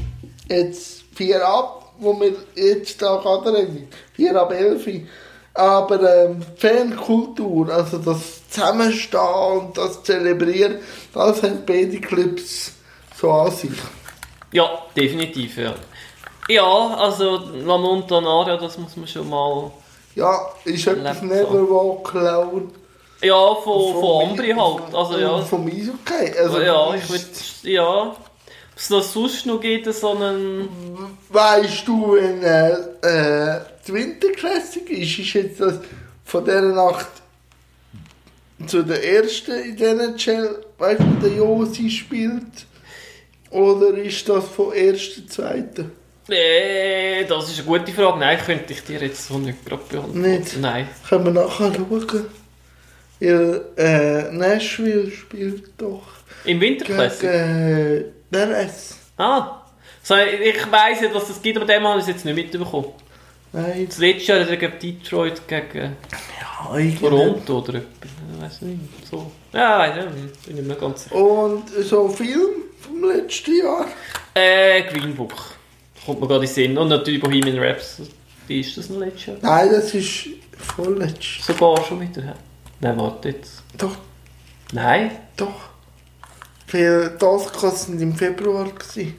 jetzt 0.49 1.02
4 1.14 1.47
ab, 1.47 1.92
wo 1.99 2.19
wir 2.21 2.33
jetzt 2.54 3.00
da 3.02 3.16
gerade 3.16 3.52
reden. 3.54 3.88
4 4.14 4.35
ab 4.40 4.52
11. 4.52 4.88
Aber 5.54 6.25
ähm, 6.25 6.40
Fankultur, 6.57 7.69
also 7.71 7.99
das 7.99 8.49
Zusammenstehen 8.49 9.21
und 9.61 9.76
das 9.76 10.02
Zelebrieren, 10.02 10.76
das 11.12 11.42
haben 11.42 11.62
beide 11.66 12.00
Clubs 12.00 12.73
so 13.21 13.30
an 13.33 13.50
sich. 13.52 13.71
Ja, 14.52 14.69
definitiv, 14.97 15.57
ja. 15.59 15.75
Ja, 16.50 16.95
also 16.97 17.37
La 17.64 17.78
Montanaria, 17.78 18.57
das 18.57 18.76
muss 18.78 18.97
man 18.97 19.07
schon 19.07 19.28
mal... 19.28 19.71
Ja, 20.16 20.50
ist 20.64 20.87
etwas 20.87 21.21
Lebt 21.21 21.33
Never 21.33 21.71
Walk 21.71 22.14
Alone. 22.14 22.69
Ja, 23.23 23.54
von, 23.54 23.95
von 24.00 24.30
Ambri 24.30 24.50
halt, 24.50 24.95
also 24.95 25.19
ja. 25.19 25.38
Vom 25.42 25.66
Eishockey. 25.69 26.37
Also, 26.38 26.61
ja, 26.61 26.95
ist- 26.95 27.04
ich 27.04 27.11
würde... 27.11 27.73
Ja... 27.75 28.16
Was 28.75 28.88
das 28.88 29.12
sonst 29.12 29.45
noch 29.45 29.61
gibt, 29.61 29.92
so 29.92 30.11
einen... 30.12 30.69
Weißt 31.28 31.87
du, 31.87 32.14
wenn 32.14 32.42
äh, 32.42 32.71
äh, 33.02 33.61
die 33.87 33.92
Winter 33.92 34.30
Classic 34.33 34.88
ist, 34.88 35.19
ist 35.19 35.33
jetzt 35.35 35.61
das 35.61 35.75
von 36.25 36.45
dieser 36.47 36.62
Nacht 36.62 37.09
zu 38.66 38.83
der 38.83 39.04
ersten 39.04 39.52
in 39.52 39.76
der 39.76 39.90
NHL, 39.92 40.64
weißt 40.78 41.00
du, 41.00 41.28
der 41.28 41.37
Josi 41.37 41.90
spielt? 41.90 42.66
Oder 43.50 43.95
ist 43.99 44.26
das 44.28 44.49
von 44.49 44.73
ersten, 44.73 45.28
zweiten? 45.28 45.92
Äh, 46.31 47.25
das 47.27 47.49
ist 47.51 47.59
eine 47.59 47.67
gute 47.67 47.93
Frage. 47.93 48.19
Nein, 48.19 48.39
könnte 48.45 48.73
ich 48.73 48.83
dir 48.85 49.01
jetzt 49.01 49.27
so 49.27 49.39
nicht 49.39 49.65
gerade 49.65 49.83
beantworten. 49.89 50.21
Nicht? 50.21 50.57
Nein. 50.59 50.89
Können 51.09 51.25
wir 51.27 51.33
nachher 51.33 51.73
schauen? 51.75 52.27
Ja, 53.21 53.55
äh, 53.77 54.33
Nashville 54.33 55.11
spielt 55.11 55.71
doch 55.77 56.03
Im 56.45 56.59
gegen 56.59 56.61
Winterklassik? 56.61 57.29
äh, 57.29 58.05
der 58.33 58.61
S. 58.61 58.97
Ah. 59.19 59.61
So, 60.03 60.15
ich 60.17 60.73
weiss 60.73 61.03
nicht, 61.03 61.15
was 61.15 61.29
es 61.29 61.43
gibt, 61.43 61.59
aber 61.59 61.67
dem 61.67 61.87
habe 61.87 61.99
ich 61.99 62.05
es 62.05 62.09
jetzt 62.09 62.25
nicht 62.25 62.35
mitbekommen. 62.35 62.87
Nein, 63.53 63.87
Das 63.89 63.99
letzte 63.99 64.33
Jahr 64.33 64.41
hat 64.41 64.49
er 64.49 64.57
gegen 64.57 64.79
Detroit 64.79 65.47
gegen 65.47 65.97
ja, 66.41 66.77
irgendwie. 66.79 66.97
Toronto 67.09 67.59
oder 67.59 67.75
etwas. 67.75 68.11
Ich 68.35 68.43
weiß 68.43 68.63
nicht. 68.63 68.81
So. 69.11 69.31
Ja, 69.53 69.79
weiss 69.81 69.97
nicht. 70.15 70.47
Bin 70.47 70.59
ich 70.59 70.65
mir 70.65 70.77
ganz 70.77 71.05
sicher. 71.05 71.17
Und 71.17 71.69
so 71.69 72.09
Film 72.09 72.51
vom 72.81 73.05
letzten 73.05 73.59
Jahr. 73.59 73.87
Äh, 74.33 74.83
Green 74.85 75.15
Book. 75.15 75.35
Kommt 76.04 76.21
mir 76.21 76.26
gerade 76.26 76.40
in 76.45 76.47
den 76.49 76.54
Sinn. 76.54 76.78
Und 76.78 76.88
natürlich 76.88 77.21
Bohemian 77.21 77.59
Raps. 77.59 78.02
Wie 78.47 78.61
ist 78.61 78.76
das 78.76 78.88
noch 78.88 78.99
letztes 78.99 79.26
Jahr? 79.26 79.37
Nein, 79.42 79.71
das 79.71 79.95
ist 79.95 80.28
vorletzt. 80.59 81.42
Sogar 81.42 81.83
schon 81.85 82.00
wieder. 82.00 82.35
Nein, 82.80 82.99
warte 82.99 83.28
jetzt. 83.28 83.62
Doch, 83.76 83.97
Nein? 84.73 85.11
doch. 85.37 85.52
Für 86.66 87.11
die 87.11 87.25
Oscars 87.25 87.87
sind 87.87 88.00
im 88.00 88.14
Februar. 88.14 88.64
Gewesen. 88.64 89.16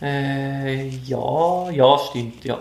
Äh, 0.00 0.88
ja, 0.88 1.70
ja, 1.70 1.98
stimmt, 1.98 2.44
ja. 2.44 2.60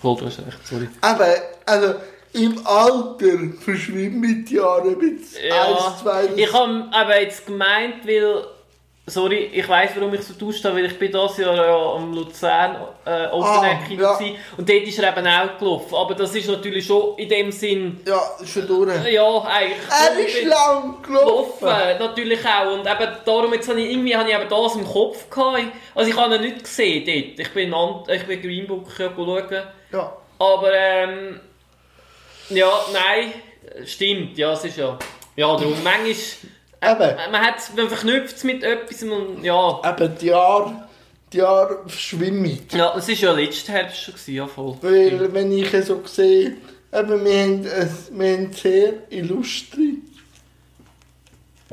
Voll, 0.00 0.16
du 0.16 0.26
hast 0.26 0.38
recht, 0.40 0.66
sorry. 0.66 0.88
Aber, 1.00 1.26
also, 1.64 1.94
im 2.34 2.66
Alter 2.66 3.38
verschwimmen 3.60 4.44
die 4.44 4.54
Jahre 4.56 4.90
bisschen. 4.96 5.46
Ja, 5.48 5.64
Eins, 5.68 6.02
zwei, 6.02 6.26
das- 6.26 6.36
ich 6.36 6.52
habe 6.52 6.86
aber 6.92 7.20
jetzt 7.20 7.46
gemeint, 7.46 8.06
weil, 8.06 8.44
sorry, 9.06 9.50
ich 9.52 9.68
weiß, 9.68 9.90
warum 9.96 10.14
ich 10.14 10.22
so 10.22 10.34
tauscht 10.34 10.64
habe, 10.64 10.76
weil 10.76 10.84
ich 10.86 10.98
bin 10.98 11.10
dieses 11.10 11.36
Jahr 11.38 11.56
ja 11.56 11.92
am 11.94 12.14
Luzern 12.14 12.76
äh, 13.04 13.26
Open 13.26 13.42
Ah, 13.48 13.66
Air 13.66 13.78
Kino 13.88 14.02
ja. 14.02 14.14
gewesen, 14.16 14.36
und 14.56 14.68
dort 14.68 14.82
ist 14.82 14.98
er 14.98 15.16
eben 15.16 15.26
auch 15.26 15.58
gelaufen. 15.58 15.94
Aber 15.94 16.14
das 16.14 16.34
ist 16.34 16.48
natürlich 16.48 16.86
schon 16.86 17.18
in 17.18 17.28
dem 17.28 17.50
Sinn, 17.52 18.00
Ja, 18.06 18.20
schon 18.44 18.66
durch. 18.66 19.04
ja, 19.10 19.42
eigentlich. 19.44 19.78
Er 19.90 20.18
ist 20.18 20.44
lang 20.44 21.02
gelaufen. 21.02 21.66
Laufen, 21.66 21.98
natürlich 21.98 22.40
auch. 22.46 22.72
Und 22.72 22.86
eben 22.86 23.12
darum, 23.24 23.52
jetzt 23.54 23.68
habe 23.68 23.80
ich 23.80 23.90
irgendwie 23.90 24.16
habe 24.16 24.28
ich 24.30 24.34
eben 24.36 24.48
das 24.48 24.74
im 24.76 24.86
Kopf 24.86 25.28
gehabt. 25.28 25.62
Also 25.94 26.10
ich 26.10 26.16
habe 26.16 26.34
ihn 26.36 26.40
nicht 26.42 26.62
gesehen 26.62 27.04
dort. 27.04 27.40
Ich 27.46 27.52
bin, 27.54 27.74
an, 27.74 28.02
ich 28.08 28.22
bin 28.24 28.40
Green 28.40 28.66
Book 28.66 28.86
ja 28.98 29.10
schauen. 29.14 29.62
Ja. 29.92 30.16
Aber 30.38 30.72
ähm, 30.72 31.40
ja, 32.50 32.70
nein, 32.92 33.32
stimmt, 33.84 34.36
ja, 34.38 34.52
es 34.52 34.64
ist 34.64 34.76
ja. 34.76 34.98
Ja, 35.36 35.46
darum, 35.56 35.74
manchmal. 35.82 36.14
Eben. 36.82 37.16
Man, 37.30 37.40
hat, 37.40 37.56
man 37.76 37.88
verknüpft 37.88 38.36
es 38.36 38.44
mit 38.44 38.64
etwas 38.64 39.02
und 39.02 39.44
ja. 39.44 39.80
Eben, 39.84 40.18
die 40.20 40.26
Jahre, 40.26 40.88
die 41.32 41.38
Jahre 41.38 41.78
verschwimmen. 41.86 42.58
Ja, 42.72 42.94
es 42.96 43.08
war 43.08 43.14
ja 43.14 43.32
letzten 43.32 43.72
Herbst 43.72 44.02
schon, 44.02 44.14
gewesen, 44.14 44.34
ja 44.34 44.46
voll. 44.46 44.76
Weil, 44.80 45.32
wenn 45.32 45.52
ich 45.52 45.72
es 45.72 45.86
so 45.86 46.00
sehe, 46.04 46.56
eben, 46.92 47.24
wir 47.24 47.42
haben, 47.42 47.64
wir 47.64 48.32
haben 48.32 48.52
sehr 48.52 48.94
illustre 49.10 49.80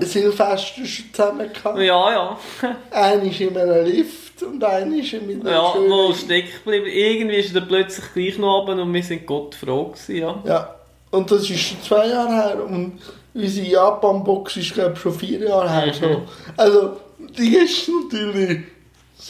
Silvester 0.05 0.85
schon 0.85 1.05
zusammen 1.13 1.51
gehabt. 1.51 1.77
Ja, 1.79 2.11
ja. 2.11 2.39
Einer 2.91 3.23
ist 3.23 3.41
in 3.41 3.57
einem 3.57 3.85
Lift 3.85 4.41
und 4.43 4.63
einer 4.63 4.95
ist 4.95 5.13
mit 5.13 5.41
einer 5.41 5.51
Ja, 5.51 5.73
wo 5.75 6.13
schönen... 6.13 6.15
stecken 6.15 6.51
geblieben. 6.63 6.85
Irgendwie 6.87 7.35
ist 7.35 7.55
er 7.55 7.61
plötzlich 7.61 8.05
gleich 8.13 8.37
noch 8.37 8.59
runter 8.59 8.81
und 8.81 8.93
wir 8.93 9.03
sind 9.03 9.25
Gott 9.25 9.55
froh 9.55 9.87
gewesen, 9.87 10.15
ja. 10.15 10.43
Ja, 10.45 10.75
und 11.11 11.29
das 11.29 11.49
ist 11.49 11.59
schon 11.59 11.81
zwei 11.81 12.07
Jahre 12.07 12.33
her 12.33 12.65
und 12.65 12.99
unsere 13.33 13.67
Japan-Box 13.67 14.57
ist 14.57 14.74
glaube 14.74 14.93
ich 14.93 15.00
schon 15.00 15.13
vier 15.13 15.39
Jahre 15.39 15.71
her. 15.71 15.88
Mhm. 15.88 15.93
So. 15.93 16.21
Also, 16.57 16.98
die 17.38 17.55
ist 17.55 17.89
natürlich 17.89 18.59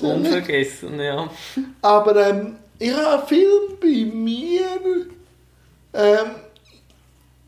nett. 0.01 0.15
Unvergessen, 0.15 0.99
ja. 0.99 1.29
Aber 1.81 2.27
ähm, 2.27 2.55
ich 2.77 2.93
habe 2.93 3.17
einen 3.17 3.27
Film 3.27 3.77
bei 3.81 4.15
mir. 4.15 4.67
Ähm, 5.93 6.31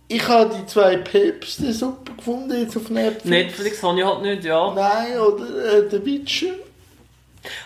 ich 0.08 0.28
habe 0.28 0.54
die 0.54 0.66
zwei 0.66 0.98
Päpste 0.98 1.72
super 1.72 2.14
gefunden 2.18 2.60
jetzt 2.60 2.76
auf 2.76 2.90
Netflix. 2.90 3.26
Netflix 3.26 3.84
habe 3.84 4.00
ich 4.00 4.06
halt 4.06 4.22
nicht, 4.24 4.44
ja. 4.44 4.74
Nein, 4.74 5.18
oder 5.20 5.74
äh, 5.74 5.90
The 5.90 6.06
Witcher. 6.06 6.56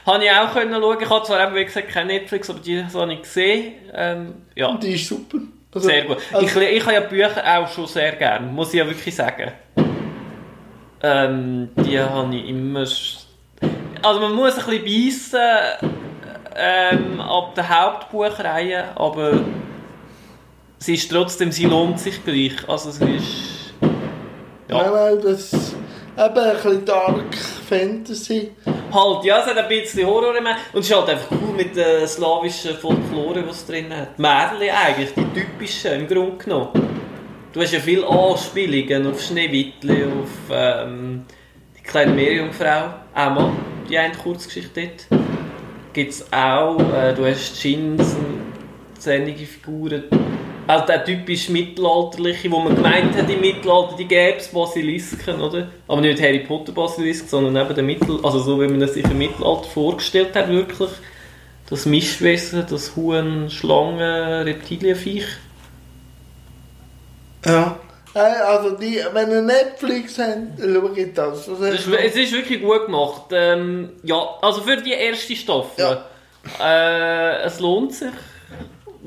Habe 0.05 0.23
ich 0.23 0.31
auch 0.31 0.53
können 0.53 0.79
schauen. 0.79 0.97
Ich 1.01 1.09
habe 1.09 1.25
zwar 1.25 1.47
eben, 1.47 1.55
wie 1.55 1.65
gesagt, 1.65 1.89
kein 1.89 2.07
Netflix, 2.07 2.49
aber 2.49 2.59
die 2.59 2.83
habe 2.83 3.13
ich 3.13 3.21
gesehen. 3.21 3.73
Ähm, 3.93 4.33
ja, 4.55 4.77
die 4.77 4.93
ist 4.93 5.07
super. 5.07 5.39
Also, 5.75 5.87
sehr 5.89 6.05
gut. 6.05 6.17
Also, 6.31 6.61
ich, 6.61 6.77
ich 6.77 6.83
habe 6.83 6.93
ja 6.93 6.99
Bücher 7.01 7.43
auch 7.45 7.67
schon 7.67 7.85
sehr 7.85 8.13
gern, 8.13 8.53
muss 8.53 8.73
ich 8.73 8.79
ja 8.79 8.87
wirklich 8.87 9.13
sagen. 9.13 9.51
Ähm, 11.03 11.69
die 11.75 11.99
habe 11.99 12.35
ich 12.35 12.47
immer... 12.47 12.87
Also 14.01 14.19
man 14.19 14.33
muss 14.33 14.57
ein 14.57 14.65
bisschen 14.65 14.85
beißen 14.85 15.39
ähm, 16.55 17.19
ab 17.19 17.53
der 17.55 17.69
Hauptbuchreihe, 17.69 18.85
aber 18.95 19.41
sie 20.77 20.93
ist 20.93 21.11
trotzdem, 21.11 21.51
sie 21.51 21.65
lohnt 21.65 21.99
sich 21.99 22.23
gleich. 22.23 22.53
Also 22.69 22.89
es 22.89 23.01
ist... 23.01 23.73
Ja. 24.69 24.81
Nein, 24.81 24.91
nein, 24.93 25.19
das 25.21 25.53
eben 25.53 25.73
ein 26.17 26.53
bisschen 26.53 26.85
Dark 26.85 27.35
Fantasy. 27.67 28.51
Halt, 28.95 29.25
ja, 29.25 29.41
es 29.41 29.45
hat 29.47 29.57
ein 29.57 29.67
bisschen 29.67 30.07
Horror-Element. 30.07 30.55
Und 30.71 30.79
es 30.79 30.89
ist 30.89 30.95
halt 30.95 31.09
einfach 31.09 31.29
cool 31.31 31.53
mit 31.53 31.75
der 31.75 32.07
slawischen 32.07 32.77
Folklore, 32.77 33.43
die 33.43 33.49
es 33.49 33.65
drin 33.65 33.93
hat. 33.93 34.17
Märchen 34.17 34.69
eigentlich, 34.69 35.09
die 35.13 35.41
typischen 35.41 35.91
im 35.99 36.07
Grunde 36.07 36.37
genommen. 36.41 36.69
Du 37.51 37.61
hast 37.61 37.73
ja 37.73 37.79
viele 37.81 38.07
Anspielungen 38.07 39.07
auf 39.07 39.21
Schneewittli, 39.21 40.05
auf 40.05 40.29
ähm, 40.49 41.25
die 41.77 41.83
kleine 41.83 42.13
Meerjungfrau. 42.13 42.93
Auch 43.13 43.29
mal, 43.31 43.51
die 43.89 43.97
eine 43.97 44.15
Kurzgeschichte 44.15 44.87
dort. 45.09 45.21
Gibt 45.91 46.11
es 46.13 46.31
auch, 46.31 46.79
äh, 46.93 47.13
du 47.13 47.25
hast 47.25 47.61
Djinns, 47.61 48.15
zähnige 48.97 49.45
Figuren. 49.45 50.05
Also 50.67 50.85
der 50.87 51.05
typisch 51.05 51.49
mittelalterliche, 51.49 52.51
wo 52.51 52.59
man 52.59 52.75
gemeint 52.75 53.15
hat 53.15 53.29
im 53.29 53.39
Mittelalter, 53.39 53.95
die 53.97 54.05
gäbe 54.05 54.37
es 54.37 54.47
Basilisken, 54.47 55.39
oder? 55.39 55.67
Aber 55.87 56.01
nicht 56.01 56.19
Harry 56.19 56.39
Potter 56.39 56.71
Basilisk, 56.71 57.29
sondern 57.29 57.55
eben 57.55 57.75
der 57.75 57.83
Mittel, 57.83 58.19
also 58.23 58.39
so 58.39 58.59
wie 58.59 58.67
man 58.67 58.81
es 58.81 58.95
sich 58.95 59.05
im 59.05 59.17
Mittelalter 59.17 59.65
vorgestellt 59.65 60.35
hat, 60.35 60.49
wirklich. 60.49 60.89
das 61.69 61.85
Mischwesen, 61.85 62.65
das 62.69 62.95
Huhn, 62.95 63.49
Schlangen, 63.49 63.99
Reptilienviech. 64.43 65.27
Ja. 67.45 67.79
Hey, 68.13 68.41
also 68.47 68.71
die, 68.77 69.01
wenn 69.13 69.29
ihr 69.29 69.41
Netflix 69.41 70.17
habt, 70.17 70.59
schaut 70.59 71.17
das. 71.17 71.45
das 71.45 71.59
Das 71.59 71.73
ist, 71.73 71.87
es 71.87 72.15
ist 72.15 72.31
wirklich 72.31 72.61
gut 72.61 72.85
gemacht. 72.85 73.25
Ähm, 73.31 73.89
ja, 74.03 74.29
also 74.41 74.61
für 74.61 74.77
die 74.77 74.93
erste 74.93 75.35
Staffel. 75.35 75.99
Äh, 76.61 77.43
es 77.43 77.59
lohnt 77.59 77.93
sich. 77.93 78.13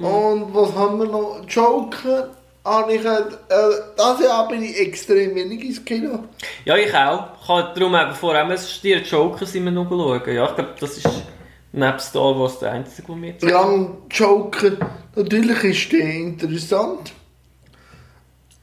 Und 0.06 0.54
was 0.54 0.74
haben 0.74 0.98
wir 0.98 1.06
noch? 1.06 1.40
Joker. 1.48 2.30
Habe 2.64 2.92
ich, 2.92 3.04
äh, 3.04 3.20
das 3.96 4.20
Jahr 4.20 4.46
bin 4.46 4.62
ich 4.62 4.78
extrem 4.78 5.34
wenig 5.34 5.64
ins 5.64 5.84
Kino. 5.84 6.24
Ja, 6.64 6.76
ich 6.76 6.94
auch. 6.94 7.28
Ich 7.42 7.48
habe 7.48 7.72
darum 7.74 7.94
eben 7.94 8.14
vorher 8.14 8.44
auch 8.44 8.80
die 8.82 8.92
Joker 8.92 9.46
sind 9.46 9.64
wir 9.64 9.72
noch 9.72 9.88
schauen. 9.88 10.34
Ja, 10.34 10.48
ich 10.50 10.54
glaube, 10.54 10.74
das 10.78 10.98
ist 10.98 11.08
neben 11.72 11.98
Star 11.98 12.38
Wars 12.38 12.58
der 12.58 12.72
einzige, 12.72 13.06
der 13.06 13.16
mir 13.16 13.34
Ja, 13.40 13.60
und 13.60 14.02
Joker, 14.10 14.72
natürlich 15.14 15.64
ist 15.64 15.92
der 15.92 16.10
interessant. 16.14 17.12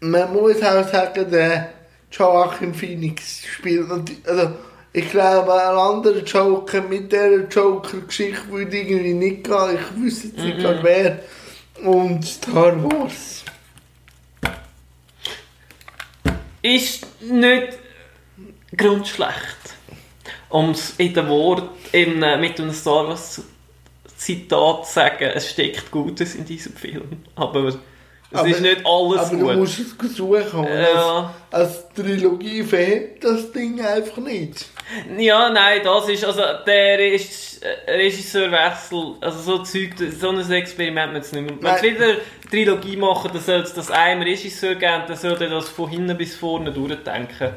Man 0.01 0.33
muss 0.33 0.61
auch 0.61 0.87
sagen, 0.87 1.31
der 1.31 1.69
Joachim 2.11 2.73
Phoenix 2.73 3.43
spielt 3.45 3.87
natürlich, 3.87 4.27
also 4.27 4.49
ich 4.95 5.11
glaube, 5.11 5.53
ein 5.53 5.75
anderer 5.75 6.23
Joker 6.23 6.81
mit 6.81 7.11
dieser 7.11 7.49
Joker-Geschichte 7.49 8.47
würde 8.49 8.77
irgendwie 8.77 9.13
nicht 9.13 9.43
gehen. 9.43 9.77
Ich 9.77 10.01
wüsste 10.01 10.27
jetzt 10.27 10.37
nicht 10.37 10.59
mm 10.59 10.83
wer. 10.83 11.19
Und 11.83 12.23
Star 12.23 12.81
Wars. 12.81 13.43
Ist 16.61 17.05
nicht 17.21 17.77
grundschlecht. 18.77 19.57
Um 20.47 20.69
es 20.69 20.93
in 20.97 21.13
den 21.13 21.27
Wort 21.27 21.69
in, 21.91 22.23
äh, 22.23 22.37
mit 22.37 22.57
einem 22.61 22.71
Star 22.71 23.09
Wars 23.09 23.43
Zitat 24.15 24.87
zu 24.87 24.93
sagen, 24.93 25.31
es 25.35 25.51
steckt 25.51 25.91
Gutes 25.91 26.35
in 26.35 26.45
diesem 26.45 26.73
Film. 26.73 27.23
Aber 27.35 27.77
es 28.31 28.39
Aber- 28.39 28.47
ist 28.49 28.61
nicht 28.61 28.81
alles 28.85 29.19
Aber 29.21 29.29
gut. 29.37 29.49
du 29.53 29.57
musst 29.57 29.79
es 29.79 30.15
suchen. 30.15 30.63
Ja. 30.67 31.33
Als, 31.51 31.63
als 31.69 31.89
Trilogie 31.93 32.63
verhält 32.63 33.23
das 33.23 33.51
Ding 33.51 33.79
einfach 33.79 34.17
nicht. 34.17 34.65
Ja, 35.17 35.49
nein, 35.49 35.81
das 35.83 36.09
ist, 36.09 36.25
also 36.25 36.41
der 36.65 36.99
äh, 36.99 37.19
Regisseurwechsel, 37.87 39.15
also 39.21 39.39
so 39.39 39.63
Zeug, 39.63 39.91
so 40.19 40.29
ein 40.29 40.51
Experiment 40.51 41.13
mit 41.13 41.23
nicht 41.31 41.33
mehr. 41.33 41.53
Wenn 41.59 41.77
sie 41.81 41.95
wieder 41.95 42.15
Trilogie 42.49 42.97
machen, 42.97 43.31
dann 43.33 43.41
soll 43.41 43.61
es 43.61 43.73
das 43.73 43.89
einem 43.91 44.21
Regisseur 44.21 44.75
geben, 44.75 45.03
dann 45.07 45.17
soll 45.17 45.41
er 45.41 45.49
das 45.49 45.69
von 45.69 45.89
hinten 45.89 46.15
bis 46.17 46.35
vorne 46.35 46.71
durchdenken. 46.71 47.49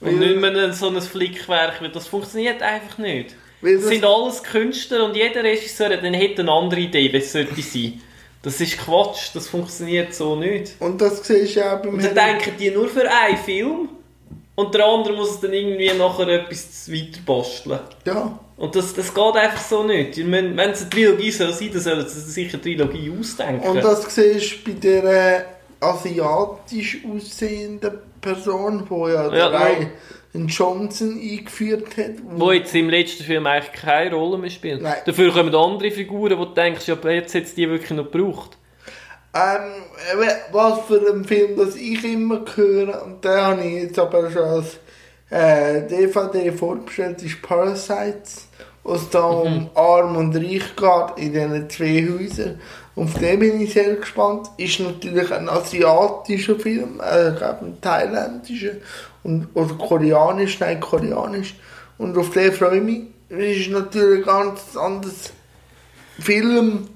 Und 0.00 0.20
Weil- 0.20 0.28
nicht 0.28 0.36
mehr 0.40 0.72
so 0.72 0.88
ein 0.88 1.00
Flickwerk, 1.00 1.80
weil 1.80 1.90
das 1.90 2.06
funktioniert 2.06 2.60
einfach 2.62 2.98
nicht. 2.98 3.34
Es 3.62 3.80
das- 3.80 3.88
sind 3.88 4.04
alles 4.04 4.42
Künstler 4.42 5.04
und 5.04 5.16
jeder 5.16 5.42
Regisseur 5.42 5.90
hat, 5.90 6.04
dann 6.04 6.12
hätte 6.14 6.42
eine 6.42 6.52
andere 6.52 6.80
Idee, 6.80 7.10
wie 7.12 7.16
es 7.16 7.32
sollte 7.32 7.62
sein. 7.62 8.00
Das 8.44 8.60
ist 8.60 8.76
Quatsch, 8.76 9.30
das 9.32 9.48
funktioniert 9.48 10.14
so 10.14 10.36
nicht. 10.36 10.74
Und 10.78 11.00
das 11.00 11.26
siehst 11.26 11.56
du 11.56 11.62
auch 11.62 11.80
beim 11.80 11.94
Und 11.94 12.04
dann 12.04 12.14
denken 12.14 12.52
die 12.58 12.70
nur 12.70 12.88
für 12.88 13.10
einen 13.10 13.38
Film 13.38 13.88
und 14.54 14.74
der 14.74 14.84
andere 14.84 15.14
muss 15.14 15.40
dann 15.40 15.54
irgendwie 15.54 15.90
nachher 15.96 16.28
etwas 16.28 16.92
weiter 16.92 17.20
basteln. 17.24 17.80
Ja. 18.04 18.38
Und 18.58 18.76
das, 18.76 18.92
das 18.92 19.12
geht 19.12 19.34
einfach 19.34 19.60
so 19.60 19.82
nicht. 19.82 20.18
Ich 20.18 20.26
meine, 20.26 20.54
Wenn 20.56 20.70
es 20.70 20.82
eine 20.82 20.90
Trilogie 20.90 21.30
soll 21.30 21.52
sein, 21.54 21.70
dann 21.72 21.80
sollen 21.80 22.06
sie 22.06 22.20
sich 22.20 22.52
eine 22.52 22.62
Trilogie 22.62 23.12
ausdenken. 23.18 23.66
Und 23.66 23.82
das 23.82 24.14
siehst 24.14 24.66
du 24.66 24.72
bei 24.72 24.78
der 24.78 25.46
asiatisch 25.80 26.98
aussehenden 27.04 27.98
Person, 28.20 28.86
die 28.88 29.12
ja, 29.12 29.34
Ja, 29.34 29.50
der 29.50 29.90
Ryan 30.34 30.48
Johnson 30.48 31.20
eingeführt 31.20 31.96
hat. 31.96 32.12
wo 32.36 32.52
jetzt 32.52 32.74
im 32.74 32.90
letzten 32.90 33.24
Film 33.24 33.46
eigentlich 33.46 33.72
keine 33.72 34.14
Rolle 34.14 34.38
mehr 34.38 34.50
spielt. 34.50 34.82
Nein. 34.82 34.96
Dafür 35.06 35.32
kommen 35.32 35.54
andere 35.54 35.90
Figuren, 35.90 36.38
wo 36.38 36.44
du 36.44 36.54
denkst, 36.54 36.86
ja, 36.88 36.96
jetzt 37.10 37.34
hat 37.34 37.56
die 37.56 37.68
wirklich 37.68 37.90
noch 37.90 38.10
gebraucht. 38.10 38.58
Ähm, 39.34 39.82
äh, 40.20 40.26
was 40.52 40.80
für 40.86 41.00
ein 41.12 41.24
Film, 41.24 41.56
das 41.56 41.76
ich 41.76 42.04
immer 42.04 42.44
höre, 42.54 43.04
und 43.04 43.24
den 43.24 43.40
habe 43.40 43.62
ich 43.62 43.82
jetzt 43.82 43.98
aber 43.98 44.30
schon 44.30 44.42
als 44.42 44.78
äh, 45.30 45.86
DVD 45.88 46.52
vorbestellt, 46.52 47.22
ist 47.22 47.42
Parasites, 47.42 48.48
wo 48.84 48.94
es 48.94 49.10
da 49.10 49.24
um 49.24 49.70
Arm 49.74 50.16
und 50.16 50.36
Reich 50.36 50.76
geht 50.76 51.24
in 51.24 51.32
diesen 51.32 51.70
zwei 51.70 52.08
Häusern. 52.08 52.60
Auf 52.96 53.14
den 53.14 53.40
bin 53.40 53.60
ich 53.60 53.72
sehr 53.72 53.96
gespannt. 53.96 54.50
Ist 54.56 54.78
natürlich 54.78 55.32
ein 55.32 55.48
asiatischer 55.48 56.56
Film, 56.56 57.00
äh, 57.00 57.30
ich 57.30 57.36
glaube 57.36 57.64
ein 57.64 57.80
thailändischer 57.80 58.76
und, 59.24 59.48
oder 59.54 59.74
koreanisch, 59.74 60.60
nein, 60.60 60.78
koreanisch. 60.78 61.54
Und 61.98 62.16
auf 62.16 62.30
den 62.30 62.52
freue 62.52 62.78
ich 62.78 62.82
mich. 62.84 63.02
Ist 63.28 63.70
natürlich 63.70 64.20
ein 64.20 64.24
ganz 64.26 64.76
anderes 64.76 65.32
Film. 66.20 66.88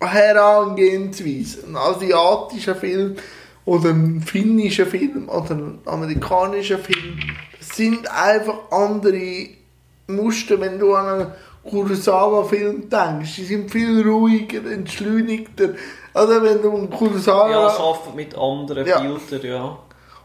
Herangehensweise. 0.00 1.66
Ein 1.66 1.76
asiatischer 1.76 2.74
Film 2.74 3.16
oder 3.64 3.90
ein 3.90 4.20
finnischer 4.20 4.86
Film 4.86 5.28
oder 5.28 5.54
ein 5.54 5.78
amerikanischer 5.86 6.78
Film. 6.78 7.18
Das 7.58 7.76
sind 7.76 8.08
einfach 8.10 8.70
andere 8.70 9.48
Muster, 10.06 10.60
wenn 10.60 10.78
du 10.78 10.94
an 10.94 11.06
einen 11.06 11.32
Kurosawa-Film 11.64 12.88
denkst. 12.88 13.36
Die 13.36 13.44
sind 13.44 13.70
viel 13.70 14.08
ruhiger, 14.08 14.70
entschleunigter. 14.70 15.70
Oder 16.14 16.42
wenn 16.42 16.62
du 16.62 16.76
einen 16.76 16.90
Kurosawa 16.90 17.50
Ja, 17.50 17.66
es 17.68 17.78
arbeitet 17.78 18.14
mit 18.14 18.38
anderen 18.38 18.86
Ja. 18.86 19.00
Bildern, 19.00 19.46
ja. 19.50 19.78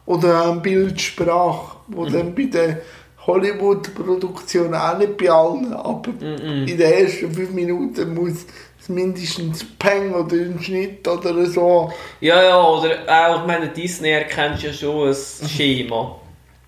Oder 0.05 0.51
eine 0.51 0.59
Bildsprache, 0.59 1.77
wo 1.87 2.05
dann 2.05 2.35
bei 2.35 2.43
der 2.43 2.81
Hollywood-Produktion 3.25 4.73
auch 4.73 4.97
nicht 4.97 5.17
bei 5.17 5.29
allen, 5.29 5.73
aber 5.73 6.09
in 6.21 6.65
den 6.65 6.81
ersten 6.81 7.31
fünf 7.31 7.51
Minuten 7.51 8.13
muss 8.13 8.45
es 8.79 8.89
mindestens 8.89 9.65
Peng 9.79 10.13
oder 10.13 10.35
ein 10.35 10.59
Schnitt 10.61 11.07
oder 11.07 11.45
so. 11.45 11.91
Ja, 12.19 12.43
ja, 12.43 12.61
oder 12.61 12.97
auch, 13.07 13.41
ich 13.41 13.47
meine, 13.47 13.69
Disney 13.69 14.09
erkennt 14.09 14.61
ja 14.61 14.73
schon 14.73 15.07
ein 15.09 15.47
Schema. 15.47 16.17